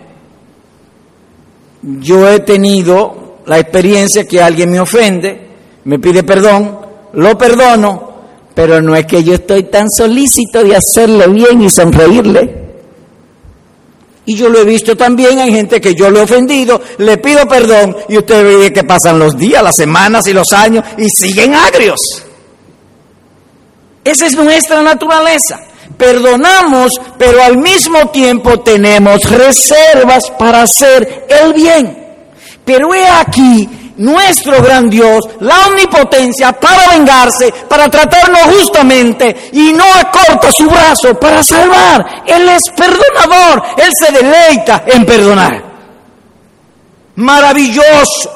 yo 1.83 2.29
he 2.29 2.41
tenido 2.41 3.41
la 3.47 3.59
experiencia 3.59 4.25
que 4.25 4.41
alguien 4.41 4.71
me 4.71 4.81
ofende, 4.81 5.49
me 5.85 5.99
pide 5.99 6.23
perdón, 6.23 6.79
lo 7.13 7.37
perdono, 7.37 8.15
pero 8.55 8.81
no 8.81 8.97
es 8.97 9.05
que 9.07 9.23
yo 9.23 9.35
estoy 9.35 9.65
tan 9.65 9.91
solícito 9.91 10.65
de 10.65 10.77
hacerle 10.77 11.27
bien 11.29 11.61
y 11.63 11.71
sonreírle. 11.71 12.65
Y 14.27 14.37
yo 14.37 14.49
lo 14.49 14.61
he 14.61 14.65
visto 14.65 14.97
también 14.97 15.39
en 15.39 15.53
gente 15.53 15.81
que 15.81 15.95
yo 15.95 16.11
le 16.11 16.21
he 16.21 16.23
ofendido, 16.23 16.81
le 16.99 17.19
pido 17.19 17.47
perdón 17.47 17.95
y 18.09 18.17
usted 18.17 18.59
ve 18.59 18.73
que 18.73 18.85
pasan 18.85 19.19
los 19.19 19.37
días, 19.37 19.63
las 19.63 19.77
semanas 19.77 20.27
y 20.27 20.33
los 20.33 20.51
años 20.53 20.83
y 20.97 21.11
siguen 21.11 21.55
agrios. 21.55 22.01
Esa 24.03 24.27
es 24.27 24.35
nuestra 24.35 24.83
naturaleza. 24.83 25.61
Perdonamos, 25.97 26.93
pero 27.19 27.43
al 27.43 27.59
mismo 27.59 28.09
tiempo 28.09 28.61
tenemos 28.61 29.21
reservas 29.31 30.31
para 30.39 30.63
hacer 30.63 31.27
el 31.29 31.53
bien. 31.55 32.05
Pero 32.65 32.95
he 32.95 33.07
aquí 33.07 33.69
nuestro 33.97 34.61
gran 34.63 34.91
Dios, 34.91 35.21
la 35.41 35.67
omnipotencia 35.67 36.53
para 36.53 36.89
vengarse, 36.89 37.53
para 37.69 37.89
tratarnos 37.89 38.43
justamente 38.43 39.51
y 39.53 39.73
no 39.73 39.85
acorta 39.85 40.51
su 40.51 40.69
brazo 40.69 41.19
para 41.19 41.43
salvar. 41.43 42.23
Él 42.27 42.49
es 42.49 42.63
perdonador, 42.77 43.63
Él 43.77 43.91
se 43.99 44.13
deleita 44.13 44.85
en 44.87 45.05
perdonar. 45.05 45.63
Maravilloso. 47.17 48.31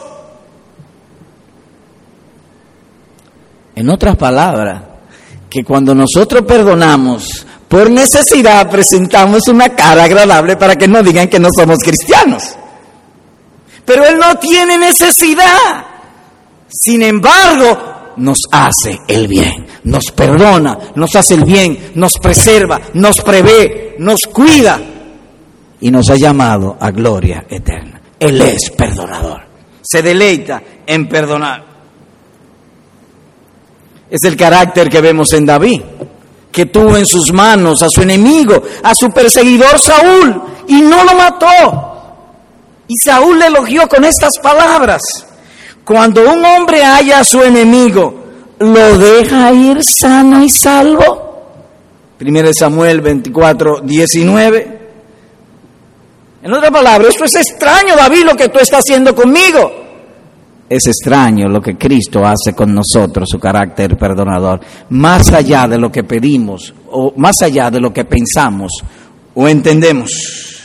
En 3.75 3.88
otras 3.90 4.17
palabras, 4.17 4.83
que 5.49 5.64
cuando 5.64 5.95
nosotros 5.95 6.43
perdonamos, 6.43 7.47
por 7.69 7.90
necesidad 7.90 8.69
presentamos 8.71 9.49
una 9.49 9.71
cara 9.71 10.05
agradable 10.05 10.57
para 10.57 10.76
que 10.76 10.88
no 10.88 11.02
digan 11.02 11.28
que 11.28 11.38
no 11.38 11.49
somos 11.55 11.78
cristianos. 11.78 12.57
Pero 13.85 14.05
Él 14.05 14.19
no 14.19 14.37
tiene 14.37 14.78
necesidad. 14.78 15.87
Sin 16.69 17.02
embargo, 17.02 18.12
nos 18.17 18.38
hace 18.50 18.99
el 19.07 19.28
bien, 19.28 19.67
nos 19.85 20.11
perdona, 20.11 20.78
nos 20.95 21.14
hace 21.17 21.35
el 21.35 21.45
bien, 21.45 21.93
nos 21.95 22.14
preserva, 22.19 22.81
nos 22.95 23.21
prevé, 23.21 23.97
nos 23.99 24.21
cuida 24.33 24.81
y 25.81 25.90
nos 25.90 26.11
ha 26.11 26.17
llamado 26.17 26.76
a 26.78 26.90
gloria 26.90 27.47
eterna. 27.49 28.00
Él 28.19 28.40
es 28.43 28.71
perdonador. 28.71 29.43
Se 29.81 30.02
deleita 30.02 30.62
en 30.87 31.09
perdonar. 31.09 31.67
Es 34.10 34.22
el 34.24 34.36
carácter 34.36 34.88
que 34.88 35.00
vemos 35.00 35.32
en 35.32 35.44
David, 35.44 35.82
que 36.50 36.66
tuvo 36.66 36.96
en 36.96 37.06
sus 37.06 37.32
manos 37.32 37.82
a 37.82 37.88
su 37.88 38.02
enemigo, 38.02 38.62
a 38.82 38.94
su 38.94 39.10
perseguidor 39.10 39.78
Saúl, 39.78 40.42
y 40.66 40.80
no 40.80 41.04
lo 41.04 41.14
mató. 41.14 41.46
Y 42.86 42.94
Saúl 42.96 43.38
le 43.38 43.46
elogió 43.46 43.86
con 43.86 44.04
estas 44.04 44.32
palabras. 44.42 45.02
Cuando 45.84 46.30
un 46.30 46.44
hombre 46.44 46.82
haya 46.82 47.20
a 47.20 47.24
su 47.24 47.42
enemigo, 47.42 48.14
¿lo 48.58 48.98
deja 48.98 49.52
ir 49.52 49.78
sano 49.84 50.42
y 50.42 50.48
salvo? 50.48 51.28
Primero 52.16 52.50
Samuel 52.52 53.00
24, 53.00 53.80
19. 53.82 54.78
En 56.42 56.52
otra 56.52 56.70
palabra, 56.70 57.08
esto 57.08 57.24
es 57.24 57.34
extraño, 57.36 57.94
David, 57.96 58.24
lo 58.24 58.34
que 58.34 58.48
tú 58.48 58.58
estás 58.58 58.80
haciendo 58.80 59.14
conmigo. 59.14 59.88
Es 60.68 60.87
extraño 60.87 61.48
lo 61.48 61.62
que 61.62 61.76
Cristo 61.76 62.26
hace 62.26 62.52
con 62.54 62.75
nosotros, 62.75 63.28
su 63.30 63.38
carácter 63.38 63.96
perdonador, 63.96 64.60
más 64.90 65.32
allá 65.32 65.66
de 65.66 65.78
lo 65.78 65.90
que 65.90 66.04
pedimos 66.04 66.75
o 66.90 67.12
más 67.16 67.37
allá 67.42 67.70
de 67.70 67.80
lo 67.80 67.92
que 67.92 68.04
pensamos 68.04 68.72
o 69.34 69.48
entendemos 69.48 70.58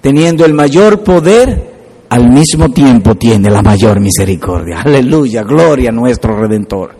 teniendo 0.00 0.44
el 0.44 0.54
mayor 0.54 1.02
poder, 1.02 1.70
al 2.08 2.28
mismo 2.28 2.70
tiempo 2.70 3.14
tiene 3.14 3.50
la 3.50 3.62
mayor 3.62 4.00
misericordia. 4.00 4.82
Aleluya, 4.82 5.42
gloria 5.42 5.90
a 5.90 5.92
nuestro 5.92 6.36
Redentor. 6.38 6.98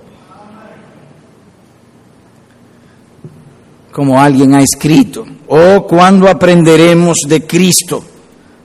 Como 3.90 4.20
alguien 4.20 4.54
ha 4.54 4.62
escrito, 4.62 5.26
oh, 5.49 5.84
cuando 5.87 6.28
aprenderemos 6.28 7.18
de 7.26 7.44
Cristo 7.44 8.05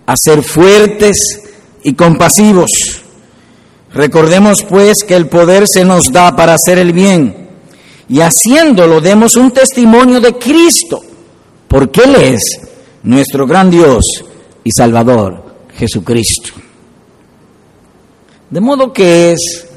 a 0.06 0.14
ser 0.16 0.44
fuertes 0.44 1.45
y 1.86 1.94
compasivos. 1.94 2.72
Recordemos 3.94 4.64
pues 4.68 5.04
que 5.08 5.16
el 5.16 5.28
poder 5.28 5.66
se 5.68 5.86
nos 5.86 6.12
da 6.12 6.36
para 6.36 6.56
hacer 6.56 6.80
el 6.80 6.92
bien 6.92 7.48
y 8.10 8.22
haciéndolo 8.22 9.00
demos 9.00 9.36
un 9.36 9.52
testimonio 9.52 10.20
de 10.20 10.34
Cristo, 10.34 11.00
porque 11.68 12.02
Él 12.02 12.16
es 12.16 12.42
nuestro 13.04 13.46
gran 13.46 13.70
Dios 13.70 14.04
y 14.64 14.72
Salvador, 14.72 15.46
Jesucristo. 15.78 16.54
De 18.50 18.60
modo 18.60 18.92
que 18.92 19.34
es, 19.34 19.68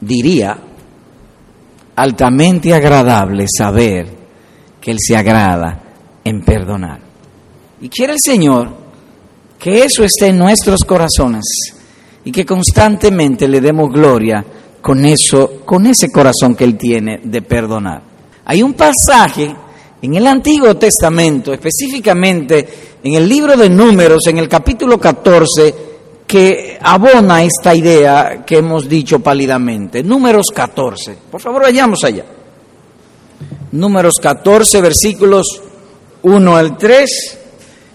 diría, 0.00 0.58
altamente 1.96 2.74
agradable 2.74 3.46
saber 3.48 4.06
que 4.82 4.90
Él 4.90 4.98
se 5.00 5.16
agrada 5.16 5.82
en 6.22 6.42
perdonar. 6.42 7.00
Y 7.80 7.88
quiere 7.88 8.12
el 8.12 8.20
Señor 8.20 8.81
que 9.62 9.84
eso 9.84 10.02
esté 10.02 10.26
en 10.26 10.38
nuestros 10.38 10.80
corazones 10.84 11.44
y 12.24 12.32
que 12.32 12.44
constantemente 12.44 13.46
le 13.46 13.60
demos 13.60 13.92
gloria 13.92 14.44
con 14.80 15.04
eso, 15.04 15.60
con 15.64 15.86
ese 15.86 16.10
corazón 16.10 16.56
que 16.56 16.64
Él 16.64 16.76
tiene 16.76 17.20
de 17.22 17.42
perdonar. 17.42 18.02
Hay 18.44 18.60
un 18.60 18.74
pasaje 18.74 19.54
en 20.02 20.14
el 20.14 20.26
Antiguo 20.26 20.74
Testamento, 20.74 21.52
específicamente 21.52 22.68
en 23.04 23.14
el 23.14 23.28
libro 23.28 23.56
de 23.56 23.70
Números, 23.70 24.26
en 24.26 24.38
el 24.38 24.48
capítulo 24.48 24.98
14, 24.98 25.74
que 26.26 26.76
abona 26.82 27.44
esta 27.44 27.72
idea 27.72 28.42
que 28.44 28.56
hemos 28.56 28.88
dicho 28.88 29.20
pálidamente. 29.20 30.02
Números 30.02 30.46
14. 30.52 31.18
Por 31.30 31.40
favor, 31.40 31.62
vayamos 31.62 32.02
allá. 32.02 32.24
Números 33.70 34.16
14, 34.20 34.80
versículos 34.80 35.62
1 36.22 36.56
al 36.56 36.76
3, 36.76 37.38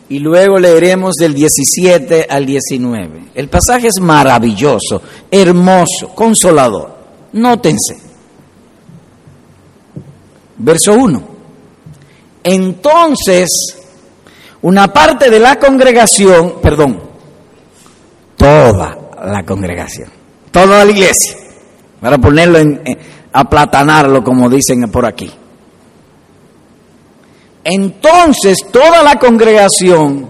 y 0.09 0.19
luego 0.19 0.57
leeremos 0.57 1.15
del 1.15 1.33
17 1.33 2.27
al 2.29 2.45
19. 2.45 3.25
El 3.35 3.49
pasaje 3.49 3.87
es 3.87 3.99
maravilloso, 3.99 5.01
hermoso, 5.29 6.09
consolador. 6.15 6.95
Nótense. 7.33 7.97
Verso 10.57 10.93
1. 10.93 11.23
Entonces, 12.43 13.49
una 14.61 14.91
parte 14.91 15.29
de 15.29 15.39
la 15.39 15.59
congregación, 15.59 16.55
perdón, 16.61 16.99
toda 18.37 18.97
la 19.25 19.43
congregación, 19.43 20.09
toda 20.51 20.85
la 20.85 20.91
iglesia, 20.91 21.35
para 21.99 22.17
ponerlo 22.17 22.59
en, 22.59 22.81
aplatanarlo 23.33 24.23
como 24.23 24.49
dicen 24.49 24.89
por 24.89 25.05
aquí. 25.05 25.31
Entonces 27.69 28.59
toda 28.71 29.03
la 29.03 29.15
congregación 29.15 30.29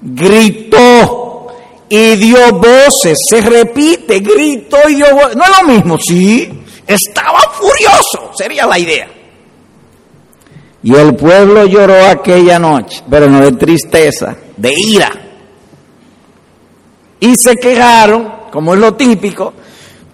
gritó 0.00 1.48
y 1.90 2.16
dio 2.16 2.38
voces, 2.52 3.18
se 3.28 3.42
repite, 3.42 4.20
gritó 4.20 4.78
y 4.88 4.94
dio 4.94 5.14
voces. 5.14 5.36
No 5.36 5.44
es 5.44 5.50
lo 5.60 5.68
mismo, 5.68 5.98
sí, 5.98 6.50
estaba 6.86 7.40
furioso, 7.52 8.32
sería 8.34 8.64
la 8.66 8.78
idea. 8.78 9.08
Y 10.82 10.94
el 10.94 11.14
pueblo 11.14 11.66
lloró 11.66 12.06
aquella 12.06 12.58
noche, 12.58 13.02
pero 13.10 13.28
no 13.28 13.42
de 13.42 13.52
tristeza, 13.52 14.34
de 14.56 14.72
ira. 14.74 15.12
Y 17.20 17.34
se 17.36 17.56
quejaron, 17.56 18.36
como 18.50 18.72
es 18.72 18.80
lo 18.80 18.94
típico, 18.94 19.52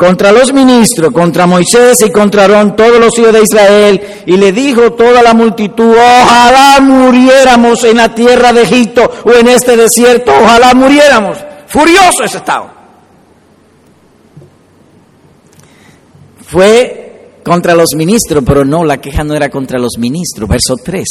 contra 0.00 0.32
los 0.32 0.50
ministros, 0.54 1.12
contra 1.12 1.46
Moisés 1.46 2.00
y 2.00 2.10
contra 2.10 2.44
Aarón, 2.44 2.74
todos 2.74 2.98
los 2.98 3.18
hijos 3.18 3.34
de 3.34 3.42
Israel, 3.42 4.00
y 4.24 4.38
le 4.38 4.50
dijo 4.50 4.94
toda 4.94 5.20
la 5.20 5.34
multitud, 5.34 5.90
ojalá 5.90 6.80
muriéramos 6.80 7.84
en 7.84 7.98
la 7.98 8.14
tierra 8.14 8.50
de 8.54 8.62
Egipto 8.62 9.02
o 9.24 9.32
en 9.32 9.48
este 9.48 9.76
desierto, 9.76 10.32
ojalá 10.32 10.72
muriéramos. 10.72 11.36
Furioso 11.66 12.24
ese 12.24 12.38
estado. 12.38 12.70
Fue 16.48 17.36
contra 17.44 17.74
los 17.74 17.90
ministros, 17.94 18.42
pero 18.46 18.64
no, 18.64 18.86
la 18.86 19.02
queja 19.02 19.22
no 19.22 19.34
era 19.34 19.50
contra 19.50 19.78
los 19.78 19.98
ministros. 19.98 20.48
Verso 20.48 20.76
3. 20.82 21.04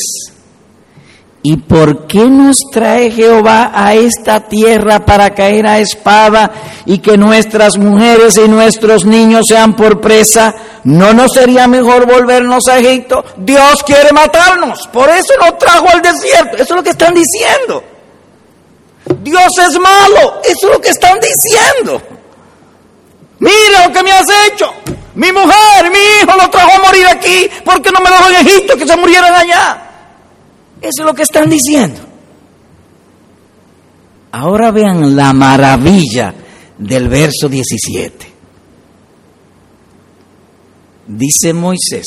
¿Y 1.41 1.55
por 1.55 2.05
qué 2.05 2.25
nos 2.25 2.57
trae 2.69 3.11
Jehová 3.11 3.71
a 3.73 3.93
esta 3.93 4.41
tierra 4.41 5.05
para 5.05 5.33
caer 5.33 5.67
a 5.67 5.79
espada 5.79 6.51
y 6.85 6.97
que 6.97 7.17
nuestras 7.17 7.77
mujeres 7.77 8.37
y 8.37 8.49
nuestros 8.49 9.05
niños 9.05 9.45
sean 9.47 9.73
por 9.73 10.01
presa? 10.01 10.53
¿No 10.83 11.13
nos 11.13 11.31
sería 11.31 11.65
mejor 11.67 12.05
volvernos 12.05 12.67
a 12.67 12.79
Egipto? 12.79 13.23
Dios 13.37 13.83
quiere 13.83 14.11
matarnos, 14.11 14.87
por 14.87 15.09
eso 15.09 15.33
nos 15.39 15.57
trajo 15.57 15.87
al 15.87 16.01
desierto. 16.01 16.55
Eso 16.55 16.63
es 16.63 16.71
lo 16.71 16.83
que 16.83 16.89
están 16.89 17.13
diciendo. 17.13 17.83
Dios 19.21 19.51
es 19.57 19.79
malo, 19.79 20.41
eso 20.43 20.67
es 20.67 20.73
lo 20.73 20.81
que 20.81 20.89
están 20.89 21.17
diciendo. 21.21 22.01
Mira 23.39 23.87
lo 23.87 23.93
que 23.93 24.03
me 24.03 24.11
has 24.11 24.27
hecho. 24.47 24.73
Mi 25.15 25.31
mujer, 25.31 25.89
mi 25.89 25.97
hijo 25.97 26.37
lo 26.37 26.49
trajo 26.49 26.71
a 26.75 26.85
morir 26.85 27.07
aquí 27.07 27.49
porque 27.63 27.91
no 27.91 28.01
me 28.01 28.09
dejó 28.09 28.29
en 28.29 28.47
Egipto 28.47 28.75
que 28.75 28.85
se 28.85 28.97
murieran 28.97 29.33
allá. 29.33 29.88
Eso 30.81 31.01
es 31.01 31.05
lo 31.05 31.13
que 31.13 31.23
están 31.23 31.49
diciendo. 31.49 31.99
Ahora 34.31 34.71
vean 34.71 35.15
la 35.15 35.33
maravilla 35.33 36.33
del 36.77 37.09
verso 37.09 37.49
17. 37.49 38.27
Dice 41.07 41.53
Moisés, 41.53 42.05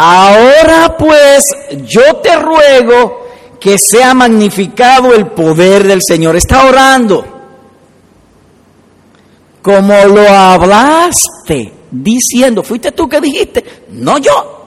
Ahora 0.00 0.96
pues 0.96 1.42
yo 1.88 2.18
te 2.22 2.36
ruego 2.36 3.26
que 3.58 3.76
sea 3.78 4.14
magnificado 4.14 5.12
el 5.12 5.26
poder 5.26 5.88
del 5.88 6.00
Señor. 6.06 6.36
Está 6.36 6.66
orando. 6.66 7.24
Como 9.60 9.92
lo 10.04 10.20
hablaste, 10.28 11.72
diciendo, 11.90 12.62
fuiste 12.62 12.92
tú 12.92 13.08
que 13.08 13.20
dijiste, 13.20 13.64
no 13.90 14.18
yo. 14.18 14.57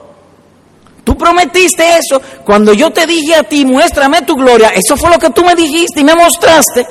Prometiste 1.22 1.84
eso. 1.98 2.20
Cuando 2.44 2.72
yo 2.72 2.90
te 2.90 3.06
dije 3.06 3.36
a 3.36 3.44
ti, 3.44 3.64
muéstrame 3.64 4.22
tu 4.22 4.34
gloria, 4.34 4.70
eso 4.70 4.96
fue 4.96 5.08
lo 5.08 5.20
que 5.20 5.30
tú 5.30 5.44
me 5.44 5.54
dijiste 5.54 6.00
y 6.00 6.04
me 6.04 6.16
mostraste. 6.16 6.84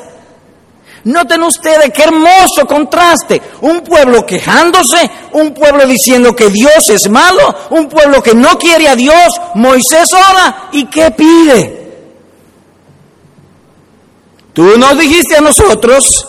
Noten 1.04 1.44
ustedes 1.44 1.92
qué 1.94 2.04
hermoso 2.04 2.66
contraste. 2.66 3.42
Un 3.60 3.82
pueblo 3.82 4.26
quejándose, 4.26 5.12
un 5.34 5.54
pueblo 5.54 5.86
diciendo 5.86 6.34
que 6.34 6.50
Dios 6.50 6.90
es 6.90 7.10
malo, 7.10 7.54
un 7.72 7.90
pueblo 7.90 8.24
que 8.24 8.34
no 8.34 8.58
quiere 8.58 8.88
a 8.88 8.96
Dios. 8.96 9.34
Moisés 9.56 10.08
ora 10.14 10.70
y 10.72 10.86
¿qué 10.86 11.12
pide? 11.12 11.82
Tú 14.54 14.78
nos 14.78 14.98
dijiste 14.98 15.36
a 15.36 15.42
nosotros, 15.42 16.26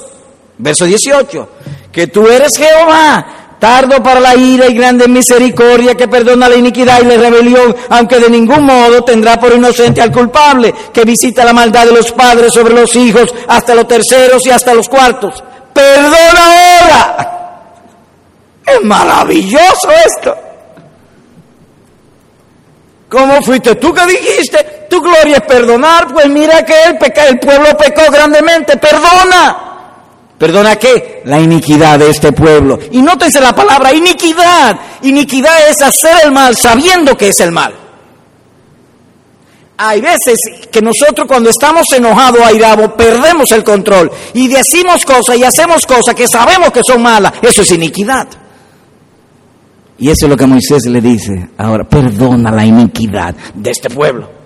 verso 0.58 0.86
18, 0.86 1.48
que 1.92 2.08
tú 2.08 2.26
eres 2.26 2.56
Jehová, 2.56 3.41
tardo 3.62 4.02
para 4.02 4.18
la 4.18 4.34
ira 4.34 4.66
y 4.66 4.74
grande 4.74 5.06
misericordia 5.06 5.94
que 5.94 6.08
perdona 6.08 6.48
la 6.48 6.56
iniquidad 6.56 7.00
y 7.00 7.04
la 7.04 7.16
rebelión, 7.16 7.76
aunque 7.90 8.18
de 8.18 8.28
ningún 8.28 8.64
modo 8.64 9.04
tendrá 9.04 9.38
por 9.38 9.52
inocente 9.52 10.02
al 10.02 10.10
culpable, 10.10 10.74
que 10.92 11.04
visita 11.04 11.44
la 11.44 11.52
maldad 11.52 11.86
de 11.86 11.92
los 11.92 12.10
padres 12.10 12.52
sobre 12.52 12.74
los 12.74 12.96
hijos 12.96 13.32
hasta 13.46 13.76
los 13.76 13.86
terceros 13.86 14.44
y 14.44 14.50
hasta 14.50 14.74
los 14.74 14.88
cuartos. 14.88 15.44
Perdona 15.72 16.80
ahora. 16.80 17.62
Es 18.66 18.82
maravilloso 18.82 19.90
esto. 20.06 20.36
¿Cómo 23.08 23.40
fuiste 23.42 23.76
tú 23.76 23.94
que 23.94 24.06
dijiste? 24.06 24.86
Tu 24.90 25.00
gloria 25.00 25.36
es 25.36 25.42
perdonar. 25.42 26.12
Pues 26.12 26.26
mira 26.26 26.64
que 26.64 26.74
el, 26.82 26.98
el 27.28 27.38
pueblo 27.38 27.76
pecó 27.76 28.10
grandemente. 28.10 28.76
Perdona. 28.76 29.71
¿Perdona 30.42 30.74
qué? 30.74 31.22
La 31.26 31.38
iniquidad 31.38 32.00
de 32.00 32.10
este 32.10 32.32
pueblo. 32.32 32.76
Y 32.90 33.00
nótese 33.00 33.40
la 33.40 33.54
palabra 33.54 33.92
iniquidad. 33.92 34.76
Iniquidad 35.02 35.68
es 35.70 35.80
hacer 35.80 36.16
el 36.24 36.32
mal 36.32 36.56
sabiendo 36.56 37.16
que 37.16 37.28
es 37.28 37.38
el 37.38 37.52
mal. 37.52 37.72
Hay 39.76 40.00
veces 40.00 40.34
que 40.68 40.82
nosotros 40.82 41.28
cuando 41.28 41.48
estamos 41.48 41.86
enojados, 41.92 42.40
airados, 42.40 42.90
perdemos 42.94 43.52
el 43.52 43.62
control 43.62 44.10
y 44.34 44.48
decimos 44.48 45.04
cosas 45.04 45.36
y 45.36 45.44
hacemos 45.44 45.86
cosas 45.86 46.12
que 46.16 46.26
sabemos 46.26 46.72
que 46.72 46.80
son 46.84 47.00
malas. 47.00 47.34
Eso 47.40 47.62
es 47.62 47.70
iniquidad. 47.70 48.26
Y 49.96 50.10
eso 50.10 50.26
es 50.26 50.28
lo 50.28 50.36
que 50.36 50.46
Moisés 50.46 50.86
le 50.86 51.00
dice. 51.00 51.50
Ahora, 51.56 51.84
perdona 51.84 52.50
la 52.50 52.64
iniquidad 52.64 53.32
de 53.54 53.70
este 53.70 53.88
pueblo 53.88 54.41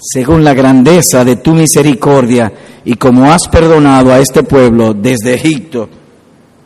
según 0.00 0.44
la 0.44 0.54
grandeza 0.54 1.24
de 1.24 1.36
tu 1.36 1.54
misericordia 1.54 2.52
y 2.84 2.94
como 2.94 3.30
has 3.30 3.48
perdonado 3.48 4.12
a 4.12 4.20
este 4.20 4.42
pueblo 4.42 4.94
desde 4.94 5.34
Egipto 5.34 5.88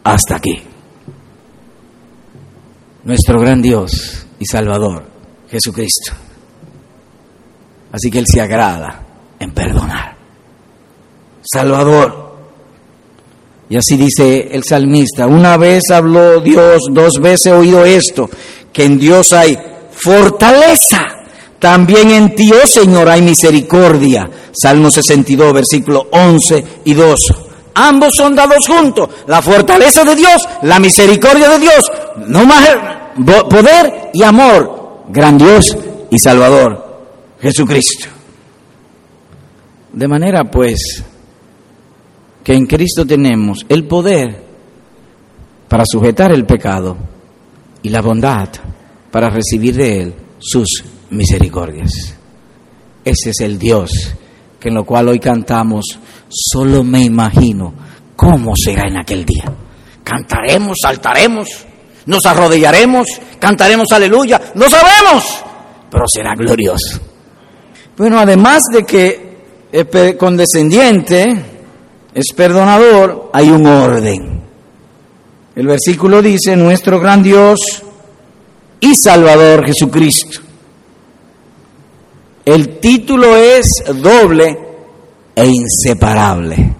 hasta 0.04 0.36
aquí. 0.36 0.62
Nuestro 3.04 3.40
gran 3.40 3.60
Dios 3.60 4.26
y 4.38 4.44
Salvador, 4.44 5.04
Jesucristo. 5.50 6.12
Así 7.90 8.10
que 8.10 8.18
Él 8.18 8.26
se 8.26 8.40
agrada 8.40 9.04
en 9.38 9.52
perdonar. 9.52 10.16
Salvador. 11.42 12.32
Y 13.68 13.76
así 13.76 13.96
dice 13.96 14.48
el 14.52 14.62
salmista, 14.64 15.26
una 15.26 15.56
vez 15.56 15.84
habló 15.90 16.40
Dios, 16.40 16.82
dos 16.90 17.14
veces 17.20 17.46
he 17.46 17.52
oído 17.52 17.84
esto, 17.84 18.28
que 18.72 18.84
en 18.84 18.98
Dios 18.98 19.32
hay 19.32 19.58
fortaleza 19.90 21.11
también 21.62 22.10
en 22.10 22.34
ti, 22.34 22.50
oh 22.52 22.66
Señor, 22.66 23.08
hay 23.08 23.22
misericordia. 23.22 24.28
Salmo 24.52 24.90
62, 24.90 25.52
versículo 25.52 26.08
11 26.10 26.64
y 26.86 26.92
2. 26.92 27.20
Ambos 27.76 28.14
son 28.16 28.34
dados 28.34 28.66
juntos. 28.66 29.08
La 29.28 29.40
fortaleza 29.40 30.02
de 30.02 30.16
Dios, 30.16 30.42
la 30.62 30.80
misericordia 30.80 31.48
de 31.50 31.60
Dios. 31.60 31.84
No 32.26 32.44
más 32.44 32.68
poder 33.48 34.10
y 34.12 34.24
amor. 34.24 35.04
Gran 35.10 35.38
Dios 35.38 35.76
y 36.10 36.18
Salvador. 36.18 37.04
Jesucristo. 37.40 38.08
De 39.92 40.08
manera 40.08 40.50
pues 40.50 41.04
que 42.42 42.54
en 42.54 42.66
Cristo 42.66 43.06
tenemos 43.06 43.64
el 43.68 43.84
poder 43.84 44.36
para 45.68 45.84
sujetar 45.86 46.32
el 46.32 46.44
pecado 46.44 46.96
y 47.84 47.88
la 47.88 48.02
bondad 48.02 48.48
para 49.12 49.30
recibir 49.30 49.76
de 49.76 50.00
Él 50.02 50.14
sus 50.40 50.82
misericordias. 51.12 52.16
Ese 53.04 53.30
es 53.30 53.40
el 53.40 53.58
Dios 53.58 53.90
que 54.62 54.68
en 54.68 54.76
lo 54.76 54.84
cual 54.84 55.08
hoy 55.08 55.18
cantamos, 55.18 55.84
solo 56.28 56.84
me 56.84 57.02
imagino 57.02 57.74
cómo 58.14 58.52
será 58.54 58.84
en 58.88 58.96
aquel 58.96 59.24
día. 59.24 59.52
Cantaremos, 60.04 60.76
saltaremos, 60.80 61.48
nos 62.06 62.24
arrodillaremos, 62.24 63.08
cantaremos 63.40 63.88
aleluya, 63.90 64.40
no 64.54 64.70
sabemos, 64.70 65.24
pero 65.90 66.04
será 66.06 66.34
glorioso. 66.36 67.00
Bueno, 67.96 68.20
además 68.20 68.62
de 68.72 68.84
que 68.84 69.32
es 69.72 70.16
condescendiente, 70.16 71.26
es 72.14 72.32
perdonador, 72.32 73.30
hay 73.32 73.50
un 73.50 73.66
orden. 73.66 74.42
El 75.56 75.66
versículo 75.66 76.22
dice, 76.22 76.54
nuestro 76.54 77.00
gran 77.00 77.20
Dios 77.24 77.82
y 78.78 78.94
Salvador 78.94 79.66
Jesucristo 79.66 80.51
el 82.54 82.78
título 82.80 83.34
es 83.36 83.66
doble 83.94 84.58
e 85.34 85.46
inseparable. 85.46 86.74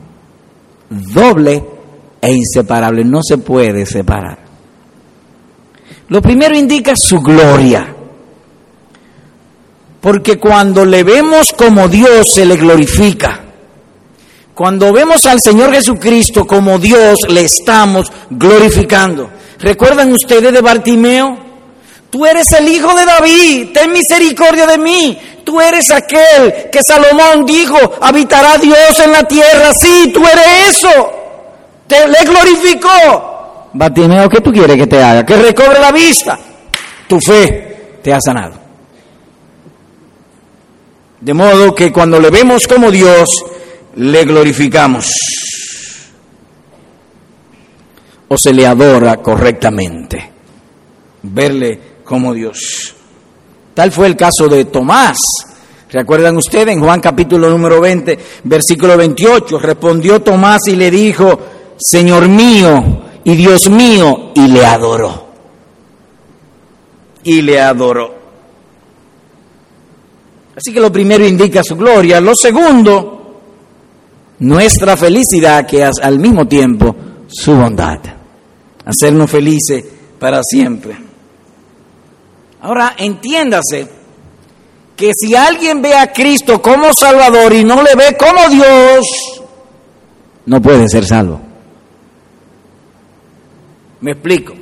Doble 0.91 1.65
e 2.21 2.33
inseparable. 2.33 3.05
No 3.05 3.21
se 3.23 3.39
puede 3.39 3.87
separar. 3.87 4.39
Lo 6.09 6.21
primero 6.21 6.55
indica 6.57 6.93
su 6.95 7.21
gloria. 7.21 7.95
Porque 10.01 10.39
cuando 10.39 10.85
le 10.85 11.05
vemos 11.05 11.55
como 11.57 11.89
Dios 11.89 12.33
se 12.33 12.45
le 12.45 12.57
glorifica. 12.57 13.41
Cuando 14.55 14.93
vemos 14.93 15.25
al 15.25 15.41
Señor 15.41 15.73
Jesucristo 15.73 16.47
como 16.47 16.79
Dios 16.79 17.17
le 17.29 17.45
estamos 17.45 18.13
glorificando. 18.29 19.31
¿Recuerdan 19.59 20.13
ustedes 20.13 20.53
de 20.53 20.61
Bartimeo? 20.61 21.52
Tú 22.13 22.27
eres 22.27 22.53
el 22.53 22.69
hijo 22.69 22.95
de 22.95 23.07
David, 23.07 23.69
ten 23.73 23.91
misericordia 23.91 24.67
de 24.67 24.77
mí. 24.77 25.19
Tú 25.45 25.59
eres 25.63 25.91
aquel 25.91 26.69
que 26.71 26.83
Salomón 26.87 27.47
dijo, 27.47 27.79
habitará 28.03 28.59
Dios 28.59 29.01
en 29.03 29.13
la 29.13 29.25
tierra. 29.27 29.73
Sí, 29.73 30.11
tú 30.13 30.21
eres 30.21 30.77
eso. 30.77 31.11
Te 31.87 32.07
le 32.07 32.23
glorificó. 32.27 33.71
Batimeo, 33.73 34.29
¿qué 34.29 34.43
tú 34.43 34.53
quieres 34.53 34.77
que 34.77 34.87
te 34.87 35.03
haga? 35.03 35.25
Que 35.25 35.37
recobre 35.37 35.81
la 35.81 35.91
vista. 35.91 36.39
Tu 37.09 37.19
fe 37.19 37.97
te 38.03 38.13
ha 38.13 38.21
sanado. 38.21 38.57
De 41.19 41.33
modo 41.33 41.75
que 41.75 41.91
cuando 41.91 42.21
le 42.21 42.29
vemos 42.29 42.67
como 42.67 42.91
Dios, 42.91 43.27
le 43.97 44.23
glorificamos. 44.27 45.11
O 48.29 48.37
se 48.37 48.53
le 48.53 48.67
adora 48.67 49.17
correctamente. 49.17 50.31
Verle 51.23 51.92
como 52.13 52.35
Dios. 52.35 52.95
Tal 53.73 53.91
fue 53.91 54.07
el 54.07 54.17
caso 54.17 54.47
de 54.47 54.67
Tomás. 54.67 55.17
¿Recuerdan 55.91 56.37
ustedes 56.37 56.69
en 56.69 56.81
Juan 56.83 57.01
capítulo 57.01 57.49
número 57.49 57.81
20, 57.81 58.19
versículo 58.45 58.99
28? 58.99 59.59
Respondió 59.59 60.21
Tomás 60.21 60.61
y 60.67 60.77
le 60.77 60.91
dijo, 60.91 61.41
Señor 61.79 62.29
mío 62.29 63.03
y 63.25 63.35
Dios 63.35 63.71
mío, 63.71 64.33
y 64.35 64.47
le 64.47 64.67
adoró. 64.67 65.27
Y 67.25 67.41
le 67.41 67.59
adoró. 67.59 68.15
Así 70.55 70.71
que 70.71 70.81
lo 70.81 70.93
primero 70.93 71.27
indica 71.27 71.63
su 71.65 71.77
gloria. 71.77 72.21
Lo 72.21 72.33
segundo, 72.35 73.41
nuestra 74.41 74.99
felicidad, 74.99 75.65
que 75.65 75.83
al 75.83 76.19
mismo 76.19 76.47
tiempo 76.47 76.95
su 77.27 77.55
bondad. 77.55 78.01
Hacernos 78.85 79.31
felices 79.31 79.83
para 80.19 80.43
siempre. 80.43 81.12
Ahora, 82.63 82.95
entiéndase 82.97 83.89
que 84.95 85.11
si 85.19 85.35
alguien 85.35 85.83
ve 85.83 85.95
a 85.95 86.13
Cristo 86.13 86.63
como 86.63 86.93
Salvador 86.95 87.53
y 87.53 87.65
no 87.65 87.83
le 87.83 87.97
ve 87.97 88.17
como 88.17 88.49
Dios, 88.49 89.07
no 90.47 90.63
puede 90.63 90.89
ser 90.89 91.05
salvo. 91.05 91.41
Me 94.01 94.13
explico. 94.13 94.55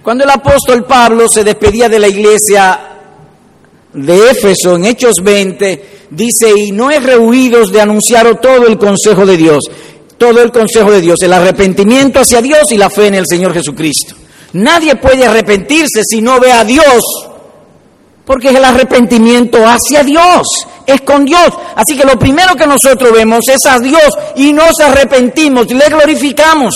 Cuando 0.00 0.22
el 0.22 0.30
apóstol 0.30 0.84
Pablo 0.84 1.26
se 1.28 1.42
despedía 1.42 1.88
de 1.88 1.98
la 1.98 2.06
iglesia 2.06 2.80
de 3.92 4.30
Éfeso 4.30 4.76
en 4.76 4.84
Hechos 4.84 5.16
20, 5.22 6.06
dice, 6.10 6.52
y 6.56 6.70
no 6.70 6.88
es 6.92 7.02
rehuidos 7.02 7.72
de 7.72 7.80
anunciar 7.80 8.40
todo 8.40 8.68
el 8.68 8.78
consejo 8.78 9.26
de 9.26 9.36
Dios, 9.36 9.64
todo 10.16 10.40
el 10.40 10.52
consejo 10.52 10.92
de 10.92 11.00
Dios, 11.00 11.16
el 11.20 11.32
arrepentimiento 11.32 12.20
hacia 12.20 12.40
Dios 12.40 12.70
y 12.70 12.76
la 12.76 12.90
fe 12.90 13.08
en 13.08 13.16
el 13.16 13.24
Señor 13.28 13.52
Jesucristo. 13.52 14.14
Nadie 14.52 14.96
puede 14.96 15.26
arrepentirse 15.26 16.02
si 16.08 16.20
no 16.20 16.40
ve 16.40 16.52
a 16.52 16.64
Dios, 16.64 17.02
porque 18.24 18.48
es 18.48 18.56
el 18.56 18.64
arrepentimiento 18.64 19.58
hacia 19.66 20.02
Dios, 20.02 20.46
es 20.86 21.00
con 21.02 21.24
Dios. 21.24 21.50
Así 21.76 21.96
que 21.96 22.04
lo 22.04 22.18
primero 22.18 22.54
que 22.54 22.66
nosotros 22.66 23.12
vemos 23.12 23.40
es 23.48 23.66
a 23.66 23.78
Dios 23.78 24.08
y 24.36 24.52
nos 24.52 24.80
arrepentimos, 24.80 25.70
le 25.70 25.88
glorificamos. 25.88 26.74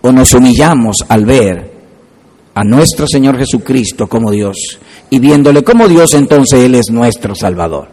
O 0.00 0.10
nos 0.10 0.32
humillamos 0.34 0.96
al 1.08 1.24
ver 1.24 1.72
a 2.54 2.64
nuestro 2.64 3.06
Señor 3.06 3.38
Jesucristo 3.38 4.08
como 4.08 4.30
Dios 4.30 4.78
y 5.10 5.18
viéndole 5.18 5.62
como 5.62 5.88
Dios, 5.88 6.14
entonces 6.14 6.60
Él 6.60 6.74
es 6.74 6.90
nuestro 6.90 7.34
Salvador. 7.34 7.88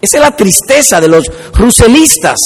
Esa 0.00 0.16
es 0.18 0.22
la 0.22 0.36
tristeza 0.36 1.00
de 1.00 1.08
los 1.08 1.24
ruselistas 1.54 2.36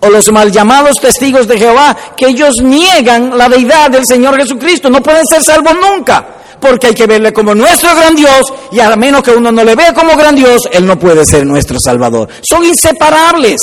o 0.00 0.08
los 0.08 0.32
mal 0.32 0.50
llamados 0.50 0.98
testigos 1.00 1.46
de 1.46 1.58
Jehová, 1.58 1.96
que 2.16 2.28
ellos 2.28 2.62
niegan 2.62 3.36
la 3.36 3.48
deidad 3.48 3.90
del 3.90 4.06
Señor 4.06 4.36
Jesucristo, 4.36 4.88
no 4.88 5.02
pueden 5.02 5.26
ser 5.26 5.42
salvos 5.42 5.74
nunca, 5.74 6.26
porque 6.60 6.88
hay 6.88 6.94
que 6.94 7.06
verle 7.06 7.32
como 7.32 7.54
nuestro 7.54 7.94
gran 7.94 8.14
Dios, 8.16 8.42
y 8.72 8.80
a 8.80 8.96
menos 8.96 9.22
que 9.22 9.32
uno 9.32 9.52
no 9.52 9.62
le 9.62 9.74
vea 9.74 9.92
como 9.92 10.16
gran 10.16 10.34
Dios, 10.34 10.68
Él 10.72 10.86
no 10.86 10.98
puede 10.98 11.24
ser 11.26 11.46
nuestro 11.46 11.78
Salvador. 11.78 12.28
Son 12.42 12.64
inseparables. 12.64 13.60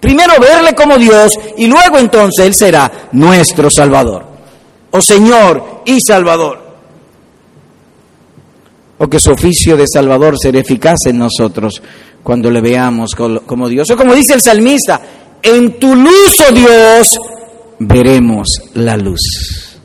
Primero 0.00 0.34
verle 0.38 0.74
como 0.74 0.98
Dios 0.98 1.38
y 1.56 1.66
luego 1.66 1.96
entonces 1.96 2.44
Él 2.44 2.54
será 2.54 3.08
nuestro 3.12 3.70
Salvador, 3.70 4.26
o 4.90 5.00
Señor 5.00 5.82
y 5.86 5.98
Salvador. 6.06 6.62
O 8.98 9.08
que 9.08 9.18
su 9.18 9.32
oficio 9.32 9.76
de 9.76 9.86
Salvador 9.88 10.36
será 10.38 10.58
eficaz 10.58 10.98
en 11.06 11.18
nosotros 11.18 11.82
cuando 12.22 12.50
le 12.50 12.60
veamos 12.60 13.12
como 13.14 13.68
Dios. 13.68 13.90
O 13.90 13.96
como 13.96 14.14
dice 14.14 14.34
el 14.34 14.40
salmista, 14.40 15.00
en 15.44 15.78
tu 15.78 15.94
luz, 15.94 16.42
oh 16.48 16.52
Dios, 16.52 17.18
veremos 17.78 18.48
la 18.72 18.96
luz. 18.96 19.78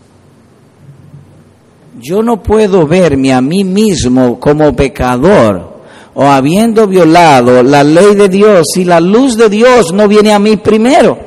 Yo 2.00 2.24
no 2.24 2.42
puedo 2.42 2.88
verme 2.88 3.34
a 3.34 3.42
mí 3.42 3.66
mismo 3.66 4.40
como 4.40 4.74
pecador 4.74 5.82
o 6.14 6.24
habiendo 6.26 6.88
violado 6.88 7.62
la 7.62 7.84
ley 7.84 8.16
de 8.16 8.30
Dios 8.30 8.68
si 8.74 8.86
la 8.86 9.02
luz 9.02 9.36
de 9.36 9.50
Dios 9.50 9.92
no 9.94 10.08
viene 10.08 10.34
a 10.34 10.40
mí 10.40 10.56
primero. 10.56 11.20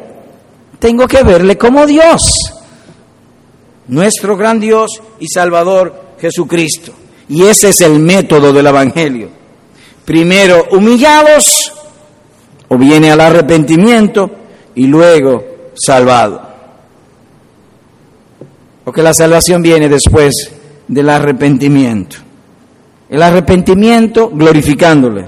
Tengo 0.78 1.06
que 1.06 1.22
verle 1.22 1.58
como 1.58 1.86
Dios, 1.86 2.32
nuestro 3.86 4.36
gran 4.36 4.58
Dios 4.58 4.90
y 5.20 5.28
Salvador 5.28 6.14
Jesucristo. 6.18 6.92
Y 7.28 7.42
ese 7.44 7.68
es 7.68 7.80
el 7.82 7.98
método 7.98 8.52
del 8.52 8.66
Evangelio. 8.66 9.28
Primero 10.04 10.68
humillados, 10.72 11.72
o 12.72 12.78
viene 12.78 13.10
al 13.10 13.20
arrepentimiento 13.20 14.30
y 14.74 14.86
luego 14.86 15.44
salvado. 15.74 16.40
Porque 18.82 19.02
la 19.02 19.12
salvación 19.12 19.60
viene 19.60 19.90
después 19.90 20.50
del 20.88 21.10
arrepentimiento. 21.10 22.16
El 23.10 23.22
arrepentimiento 23.22 24.30
glorificándole. 24.30 25.26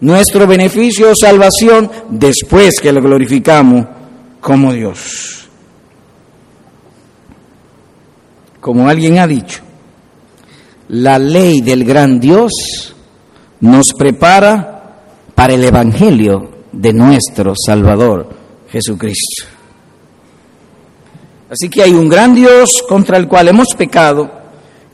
Nuestro 0.00 0.46
beneficio 0.46 1.10
o 1.10 1.14
salvación 1.18 1.90
después 2.10 2.74
que 2.82 2.92
lo 2.92 3.00
glorificamos 3.00 3.86
como 4.42 4.74
Dios. 4.74 5.48
Como 8.60 8.90
alguien 8.90 9.18
ha 9.20 9.26
dicho, 9.26 9.62
la 10.88 11.18
ley 11.18 11.62
del 11.62 11.82
gran 11.82 12.20
Dios 12.20 12.94
nos 13.60 13.94
prepara 13.94 14.73
para 15.34 15.54
el 15.54 15.64
Evangelio 15.64 16.50
de 16.72 16.92
nuestro 16.92 17.54
Salvador 17.56 18.28
Jesucristo. 18.70 19.46
Así 21.50 21.68
que 21.68 21.82
hay 21.82 21.92
un 21.92 22.08
gran 22.08 22.34
Dios 22.34 22.82
contra 22.88 23.16
el 23.16 23.28
cual 23.28 23.48
hemos 23.48 23.74
pecado 23.74 24.30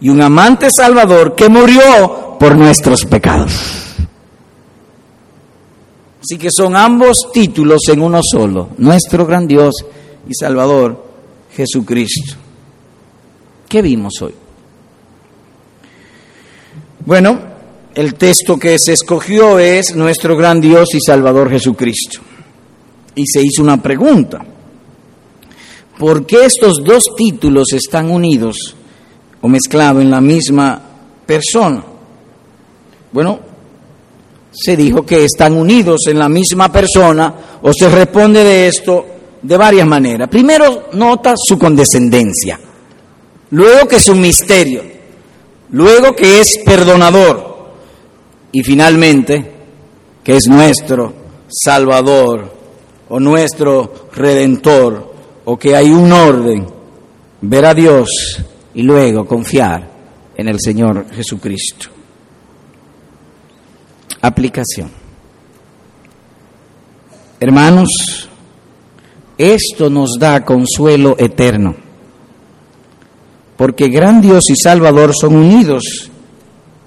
y 0.00 0.08
un 0.08 0.20
amante 0.20 0.68
Salvador 0.70 1.34
que 1.34 1.48
murió 1.48 2.36
por 2.38 2.56
nuestros 2.56 3.04
pecados. 3.04 3.52
Así 6.22 6.36
que 6.36 6.48
son 6.50 6.76
ambos 6.76 7.30
títulos 7.32 7.80
en 7.88 8.02
uno 8.02 8.20
solo, 8.22 8.70
nuestro 8.76 9.24
gran 9.24 9.46
Dios 9.46 9.74
y 10.28 10.34
Salvador 10.34 11.02
Jesucristo. 11.54 12.36
¿Qué 13.68 13.80
vimos 13.80 14.20
hoy? 14.20 14.34
Bueno, 17.06 17.38
el 17.94 18.14
texto 18.14 18.56
que 18.56 18.78
se 18.78 18.92
escogió 18.92 19.58
es 19.58 19.94
nuestro 19.94 20.36
gran 20.36 20.60
Dios 20.60 20.94
y 20.94 21.00
Salvador 21.00 21.50
Jesucristo. 21.50 22.20
Y 23.14 23.26
se 23.26 23.42
hizo 23.42 23.62
una 23.62 23.82
pregunta. 23.82 24.44
¿Por 25.98 26.24
qué 26.24 26.46
estos 26.46 26.82
dos 26.84 27.04
títulos 27.16 27.72
están 27.72 28.10
unidos 28.10 28.74
o 29.40 29.48
mezclados 29.48 30.02
en 30.02 30.10
la 30.10 30.20
misma 30.20 30.80
persona? 31.26 31.84
Bueno, 33.12 33.40
se 34.52 34.76
dijo 34.76 35.04
que 35.04 35.24
están 35.24 35.54
unidos 35.54 36.02
en 36.06 36.18
la 36.18 36.28
misma 36.28 36.70
persona 36.70 37.34
o 37.60 37.72
se 37.72 37.88
responde 37.88 38.44
de 38.44 38.68
esto 38.68 39.06
de 39.42 39.56
varias 39.56 39.86
maneras. 39.86 40.28
Primero, 40.28 40.90
nota 40.92 41.34
su 41.36 41.58
condescendencia. 41.58 42.58
Luego 43.50 43.88
que 43.88 43.96
es 43.96 44.08
un 44.08 44.20
misterio. 44.20 44.82
Luego 45.70 46.14
que 46.14 46.40
es 46.40 46.58
perdonador 46.64 47.49
y 48.52 48.62
finalmente 48.62 49.52
que 50.24 50.36
es 50.36 50.46
nuestro 50.48 51.12
Salvador 51.48 52.54
o 53.08 53.18
nuestro 53.18 54.08
Redentor 54.12 55.14
o 55.44 55.58
que 55.58 55.74
hay 55.74 55.90
un 55.90 56.12
orden, 56.12 56.66
ver 57.40 57.64
a 57.64 57.74
Dios 57.74 58.40
y 58.74 58.82
luego 58.82 59.26
confiar 59.26 59.88
en 60.36 60.48
el 60.48 60.60
Señor 60.60 61.06
Jesucristo. 61.12 61.88
Aplicación. 64.20 64.90
Hermanos, 67.40 68.28
esto 69.38 69.88
nos 69.88 70.18
da 70.18 70.44
consuelo 70.44 71.16
eterno, 71.18 71.74
porque 73.56 73.88
gran 73.88 74.20
Dios 74.20 74.50
y 74.50 74.56
Salvador 74.56 75.12
son 75.18 75.36
unidos 75.36 76.10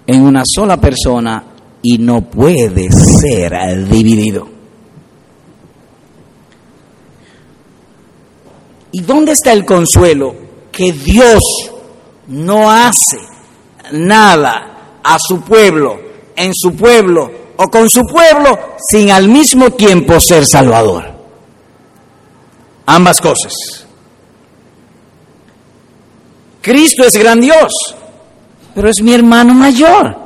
en 0.06 0.22
una 0.22 0.44
sola 0.46 0.80
persona 0.80 1.53
y 1.84 1.98
no 1.98 2.22
puede 2.22 2.90
ser 2.92 3.54
dividido. 3.90 4.48
¿Y 8.94 9.02
dónde 9.02 9.34
está 9.34 9.52
el 9.52 9.66
consuelo? 9.66 10.34
Que 10.72 10.94
Dios 10.94 11.42
no 12.28 12.72
hace 12.72 13.20
nada 13.92 15.00
a 15.04 15.18
su 15.20 15.42
pueblo, 15.42 16.00
en 16.36 16.52
su 16.56 16.74
pueblo 16.74 17.30
o 17.58 17.70
con 17.70 17.90
su 17.90 18.02
pueblo 18.02 18.78
sin 18.90 19.12
al 19.12 19.28
mismo 19.28 19.72
tiempo 19.72 20.20
ser 20.20 20.46
salvador. 20.46 21.12
Ambas 22.86 23.20
cosas. 23.20 23.54
Cristo 26.62 27.04
es 27.04 27.18
gran 27.18 27.42
Dios, 27.42 27.74
pero 28.74 28.90
es 28.90 29.02
mi 29.02 29.14
hermano 29.14 29.54
mayor 29.54 30.23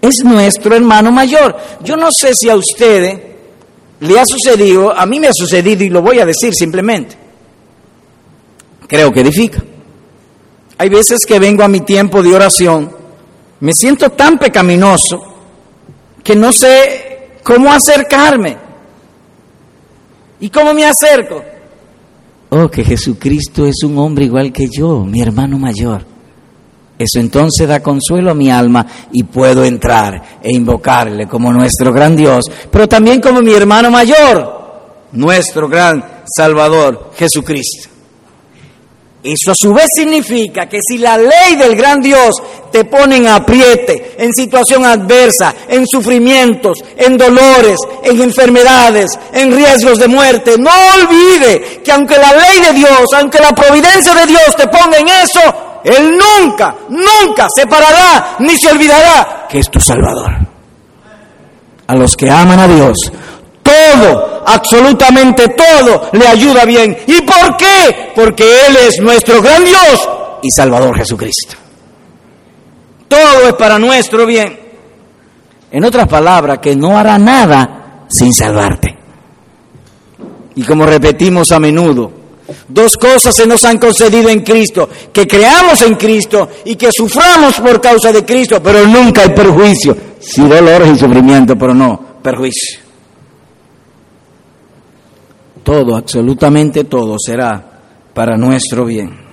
es 0.00 0.24
nuestro 0.24 0.74
hermano 0.74 1.10
mayor. 1.12 1.56
Yo 1.82 1.96
no 1.96 2.10
sé 2.12 2.34
si 2.34 2.48
a 2.48 2.56
usted 2.56 3.20
le 4.00 4.20
ha 4.20 4.24
sucedido, 4.26 4.96
a 4.96 5.06
mí 5.06 5.18
me 5.20 5.28
ha 5.28 5.32
sucedido 5.32 5.84
y 5.84 5.88
lo 5.88 6.02
voy 6.02 6.20
a 6.20 6.26
decir 6.26 6.52
simplemente. 6.54 7.16
Creo 8.86 9.12
que 9.12 9.20
edifica. 9.20 9.62
Hay 10.78 10.88
veces 10.88 11.24
que 11.26 11.38
vengo 11.38 11.62
a 11.62 11.68
mi 11.68 11.80
tiempo 11.80 12.22
de 12.22 12.34
oración, 12.34 12.92
me 13.60 13.72
siento 13.72 14.10
tan 14.10 14.38
pecaminoso 14.38 15.34
que 16.22 16.36
no 16.36 16.52
sé 16.52 17.38
cómo 17.42 17.72
acercarme. 17.72 18.58
¿Y 20.38 20.50
cómo 20.50 20.74
me 20.74 20.84
acerco? 20.84 21.42
Oh, 22.50 22.68
que 22.68 22.84
Jesucristo 22.84 23.66
es 23.66 23.82
un 23.82 23.98
hombre 23.98 24.26
igual 24.26 24.52
que 24.52 24.68
yo, 24.70 25.04
mi 25.04 25.22
hermano 25.22 25.58
mayor. 25.58 26.15
Eso 26.98 27.20
entonces 27.20 27.68
da 27.68 27.82
consuelo 27.82 28.30
a 28.30 28.34
mi 28.34 28.50
alma 28.50 28.86
y 29.12 29.22
puedo 29.24 29.64
entrar 29.64 30.40
e 30.42 30.50
invocarle 30.50 31.26
como 31.26 31.52
nuestro 31.52 31.92
gran 31.92 32.16
Dios, 32.16 32.46
pero 32.70 32.88
también 32.88 33.20
como 33.20 33.42
mi 33.42 33.52
hermano 33.52 33.90
mayor, 33.90 34.56
nuestro 35.12 35.68
gran 35.68 36.22
Salvador 36.24 37.10
Jesucristo. 37.16 37.90
Eso 39.22 39.50
a 39.50 39.54
su 39.60 39.74
vez 39.74 39.86
significa 39.94 40.68
que 40.68 40.78
si 40.80 40.98
la 40.98 41.18
ley 41.18 41.56
del 41.58 41.74
gran 41.74 42.00
Dios 42.00 42.30
te 42.70 42.84
pone 42.84 43.16
en 43.16 43.26
apriete, 43.26 44.14
en 44.18 44.32
situación 44.32 44.84
adversa, 44.84 45.52
en 45.68 45.84
sufrimientos, 45.84 46.78
en 46.96 47.16
dolores, 47.16 47.76
en 48.04 48.22
enfermedades, 48.22 49.18
en 49.32 49.52
riesgos 49.52 49.98
de 49.98 50.06
muerte, 50.06 50.56
no 50.56 50.70
olvide 50.94 51.80
que 51.82 51.90
aunque 51.90 52.16
la 52.18 52.32
ley 52.34 52.60
de 52.60 52.72
Dios, 52.74 53.06
aunque 53.16 53.40
la 53.40 53.52
providencia 53.52 54.14
de 54.14 54.26
Dios 54.26 54.54
te 54.56 54.68
ponga 54.68 54.96
en 54.98 55.08
eso, 55.08 55.65
él 55.86 56.18
nunca, 56.18 56.74
nunca 56.88 57.46
se 57.54 57.64
parará 57.64 58.34
ni 58.40 58.58
se 58.58 58.72
olvidará 58.72 59.46
que 59.48 59.60
es 59.60 59.70
tu 59.70 59.78
Salvador. 59.78 60.32
A 61.86 61.94
los 61.94 62.16
que 62.16 62.28
aman 62.28 62.58
a 62.58 62.66
Dios, 62.66 62.96
todo, 63.62 64.42
absolutamente 64.44 65.46
todo 65.50 66.10
le 66.12 66.26
ayuda 66.26 66.64
bien. 66.64 66.98
¿Y 67.06 67.22
por 67.22 67.56
qué? 67.56 68.10
Porque 68.16 68.66
Él 68.66 68.76
es 68.88 68.98
nuestro 69.00 69.40
gran 69.40 69.64
Dios 69.64 70.08
y 70.42 70.50
Salvador 70.50 70.96
Jesucristo. 70.96 71.54
Todo 73.06 73.46
es 73.46 73.54
para 73.54 73.78
nuestro 73.78 74.26
bien. 74.26 74.58
En 75.70 75.84
otras 75.84 76.08
palabras, 76.08 76.58
que 76.58 76.74
no 76.74 76.98
hará 76.98 77.16
nada 77.16 78.06
sin 78.08 78.34
salvarte. 78.34 78.96
Y 80.56 80.64
como 80.64 80.84
repetimos 80.84 81.52
a 81.52 81.60
menudo, 81.60 82.10
dos 82.68 82.96
cosas 82.96 83.34
se 83.34 83.46
nos 83.46 83.64
han 83.64 83.78
concedido 83.78 84.28
en 84.28 84.40
Cristo, 84.40 84.88
que 85.12 85.26
creamos 85.26 85.82
en 85.82 85.94
Cristo 85.96 86.48
y 86.64 86.76
que 86.76 86.90
suframos 86.92 87.60
por 87.60 87.80
causa 87.80 88.12
de 88.12 88.24
Cristo, 88.24 88.62
pero 88.62 88.86
nunca 88.86 89.22
hay 89.22 89.30
perjuicio, 89.30 89.96
sí 90.20 90.42
dolores 90.42 90.92
y 90.94 90.98
sufrimiento, 90.98 91.56
pero 91.56 91.74
no 91.74 92.00
perjuicio. 92.22 92.80
Todo, 95.62 95.96
absolutamente 95.96 96.84
todo 96.84 97.16
será 97.18 97.62
para 98.14 98.36
nuestro 98.36 98.84
bien. 98.84 99.26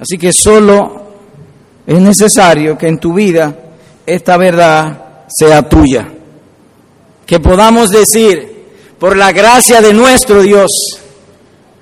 Así 0.00 0.18
que 0.18 0.32
solo 0.32 1.02
es 1.86 2.00
necesario 2.00 2.76
que 2.76 2.88
en 2.88 2.98
tu 2.98 3.14
vida 3.14 3.56
esta 4.04 4.36
verdad 4.36 5.26
sea 5.28 5.68
tuya. 5.68 6.08
Que 7.26 7.40
podamos 7.40 7.90
decir, 7.90 8.66
por 8.98 9.16
la 9.16 9.32
gracia 9.32 9.80
de 9.80 9.92
nuestro 9.92 10.42
Dios, 10.42 10.70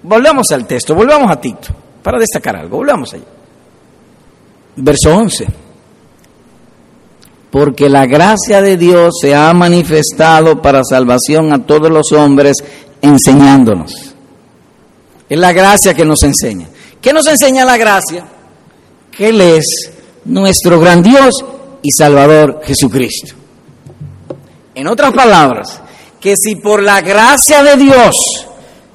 volvamos 0.06 0.50
al 0.52 0.66
texto, 0.66 0.94
volvamos 0.94 1.30
a 1.30 1.40
Tito, 1.40 1.68
para 2.02 2.18
destacar 2.18 2.56
algo, 2.56 2.78
volvamos 2.78 3.12
allá. 3.12 3.24
Verso 4.76 5.14
11. 5.14 5.46
Porque 7.50 7.88
la 7.88 8.06
gracia 8.06 8.60
de 8.60 8.76
Dios 8.76 9.14
se 9.20 9.34
ha 9.34 9.52
manifestado 9.52 10.60
para 10.60 10.82
salvación 10.84 11.52
a 11.52 11.64
todos 11.64 11.90
los 11.90 12.12
hombres, 12.12 12.56
enseñándonos. 13.00 14.14
Es 15.28 15.38
la 15.38 15.52
gracia 15.52 15.94
que 15.94 16.04
nos 16.04 16.22
enseña. 16.22 16.68
¿Qué 17.00 17.12
nos 17.12 17.26
enseña 17.26 17.64
la 17.64 17.76
gracia? 17.76 18.26
Que 19.10 19.30
Él 19.30 19.40
es 19.40 19.90
nuestro 20.24 20.78
gran 20.78 21.02
Dios 21.02 21.34
y 21.82 21.90
Salvador 21.90 22.60
Jesucristo. 22.64 23.34
En 24.74 24.86
otras 24.86 25.12
palabras, 25.14 25.80
que 26.20 26.34
si 26.36 26.56
por 26.56 26.82
la 26.82 27.00
gracia 27.00 27.62
de 27.62 27.76
Dios, 27.76 28.14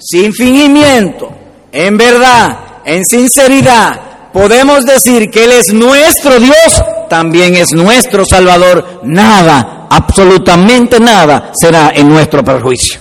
sin 0.02 0.34
fingimiento, 0.34 1.32
en 1.72 1.98
verdad, 1.98 2.58
en 2.86 3.06
sinceridad, 3.06 4.30
podemos 4.34 4.84
decir 4.84 5.30
que 5.30 5.44
Él 5.46 5.52
es 5.52 5.74
nuestro 5.74 6.40
Dios, 6.40 6.84
también 7.10 7.56
es 7.56 7.72
nuestro 7.74 8.24
Salvador, 8.26 9.02
nada, 9.04 9.88
absolutamente 9.90 11.00
nada 11.00 11.52
será 11.54 11.92
en 11.96 12.10
nuestro 12.10 12.44
perjuicio. 12.44 13.00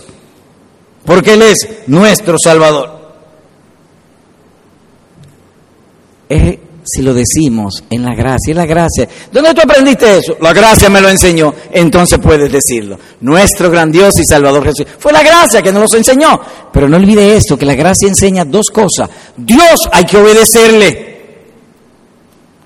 Porque 1.04 1.34
Él 1.34 1.42
es 1.42 1.68
nuestro 1.86 2.36
Salvador. 2.38 3.00
Si 6.92 7.02
lo 7.02 7.14
decimos 7.14 7.84
en 7.90 8.02
la 8.02 8.14
gracia, 8.14 8.50
en 8.50 8.56
la 8.56 8.66
gracia. 8.66 9.08
¿Dónde 9.32 9.54
tú 9.54 9.60
aprendiste 9.62 10.18
eso? 10.18 10.36
La 10.40 10.52
gracia 10.52 10.88
me 10.88 11.00
lo 11.00 11.08
enseñó, 11.08 11.54
entonces 11.70 12.18
puedes 12.18 12.50
decirlo. 12.50 12.98
Nuestro 13.20 13.70
gran 13.70 13.92
Dios 13.92 14.18
y 14.18 14.24
Salvador 14.24 14.64
Jesús. 14.64 14.86
Fue 14.98 15.12
la 15.12 15.22
gracia 15.22 15.62
que 15.62 15.72
nos 15.72 15.82
los 15.82 15.94
enseñó. 15.94 16.40
Pero 16.72 16.88
no 16.88 16.96
olvide 16.96 17.36
esto, 17.36 17.56
que 17.56 17.66
la 17.66 17.74
gracia 17.74 18.08
enseña 18.08 18.44
dos 18.44 18.66
cosas. 18.72 19.08
Dios 19.36 19.88
hay 19.92 20.04
que 20.04 20.16
obedecerle. 20.16 21.10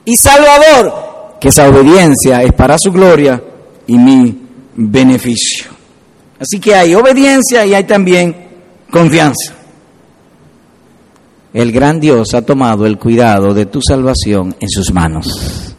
Y 0.05 0.17
Salvador, 0.17 1.37
que 1.41 1.49
esa 1.49 1.69
obediencia 1.69 2.43
es 2.43 2.53
para 2.53 2.77
su 2.79 2.91
gloria 2.93 3.43
y 3.87 3.99
mi 3.99 4.39
beneficio. 4.75 5.67
Así 6.39 6.59
que 6.59 6.75
hay 6.75 6.95
obediencia 6.95 7.65
y 7.65 7.75
hay 7.75 7.85
también 7.85 8.35
confianza. 8.91 9.55
El 11.55 11.71
gran 11.71 12.01
Dios 12.01 12.35
ha 12.35 12.43
tomado 12.43 12.85
el 12.85 12.99
cuidado 12.99 13.55
de 13.55 13.67
tu 13.67 13.81
salvación 13.81 14.57
en 14.59 14.69
sus 14.69 14.93
manos. 14.93 15.77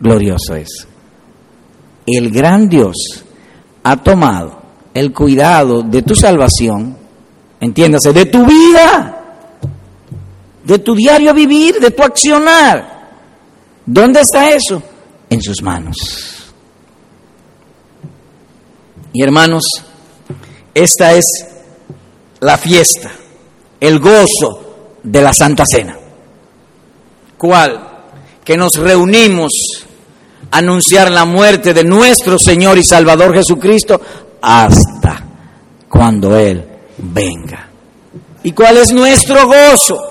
Glorioso 0.00 0.56
es. 0.56 0.88
El 2.04 2.32
gran 2.32 2.68
Dios 2.68 2.96
ha 3.84 3.96
tomado 4.02 4.60
el 4.92 5.12
cuidado 5.12 5.82
de 5.82 6.02
tu 6.02 6.16
salvación, 6.16 6.96
entiéndase, 7.60 8.12
de 8.12 8.26
tu 8.26 8.44
vida, 8.44 9.46
de 10.64 10.78
tu 10.80 10.96
diario 10.96 11.32
vivir, 11.32 11.78
de 11.78 11.92
tu 11.92 12.02
accionar. 12.02 13.12
¿Dónde 13.86 14.22
está 14.22 14.50
eso? 14.50 14.82
En 15.30 15.40
sus 15.40 15.62
manos. 15.62 15.96
Y 19.12 19.22
hermanos, 19.22 19.62
esta 20.74 21.14
es 21.14 21.24
la 22.40 22.58
fiesta, 22.58 23.12
el 23.78 24.00
gozo 24.00 24.63
de 25.04 25.22
la 25.22 25.32
Santa 25.32 25.64
Cena. 25.70 25.96
¿Cuál? 27.36 27.80
Que 28.42 28.56
nos 28.56 28.76
reunimos 28.76 29.52
a 30.50 30.58
anunciar 30.58 31.10
la 31.10 31.24
muerte 31.24 31.72
de 31.72 31.84
nuestro 31.84 32.38
Señor 32.38 32.78
y 32.78 32.84
Salvador 32.84 33.34
Jesucristo 33.34 34.00
hasta 34.40 35.22
cuando 35.88 36.36
Él 36.36 36.64
venga. 36.98 37.68
¿Y 38.42 38.52
cuál 38.52 38.78
es 38.78 38.92
nuestro 38.92 39.46
gozo? 39.46 40.10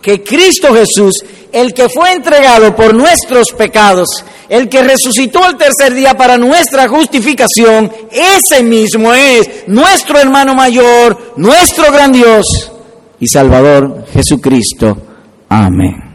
Que 0.00 0.22
Cristo 0.22 0.74
Jesús, 0.74 1.24
el 1.50 1.74
que 1.74 1.88
fue 1.88 2.12
entregado 2.12 2.74
por 2.76 2.94
nuestros 2.94 3.48
pecados, 3.56 4.24
el 4.48 4.68
que 4.68 4.82
resucitó 4.82 5.46
el 5.46 5.56
tercer 5.56 5.92
día 5.92 6.14
para 6.16 6.38
nuestra 6.38 6.88
justificación, 6.88 7.92
ese 8.10 8.62
mismo 8.62 9.12
es 9.12 9.64
nuestro 9.66 10.18
hermano 10.18 10.54
mayor, 10.54 11.34
nuestro 11.36 11.90
gran 11.92 12.12
Dios 12.12 12.72
y 13.20 13.26
Salvador 13.26 14.04
Jesucristo. 14.12 14.96
Amén. 15.48 16.07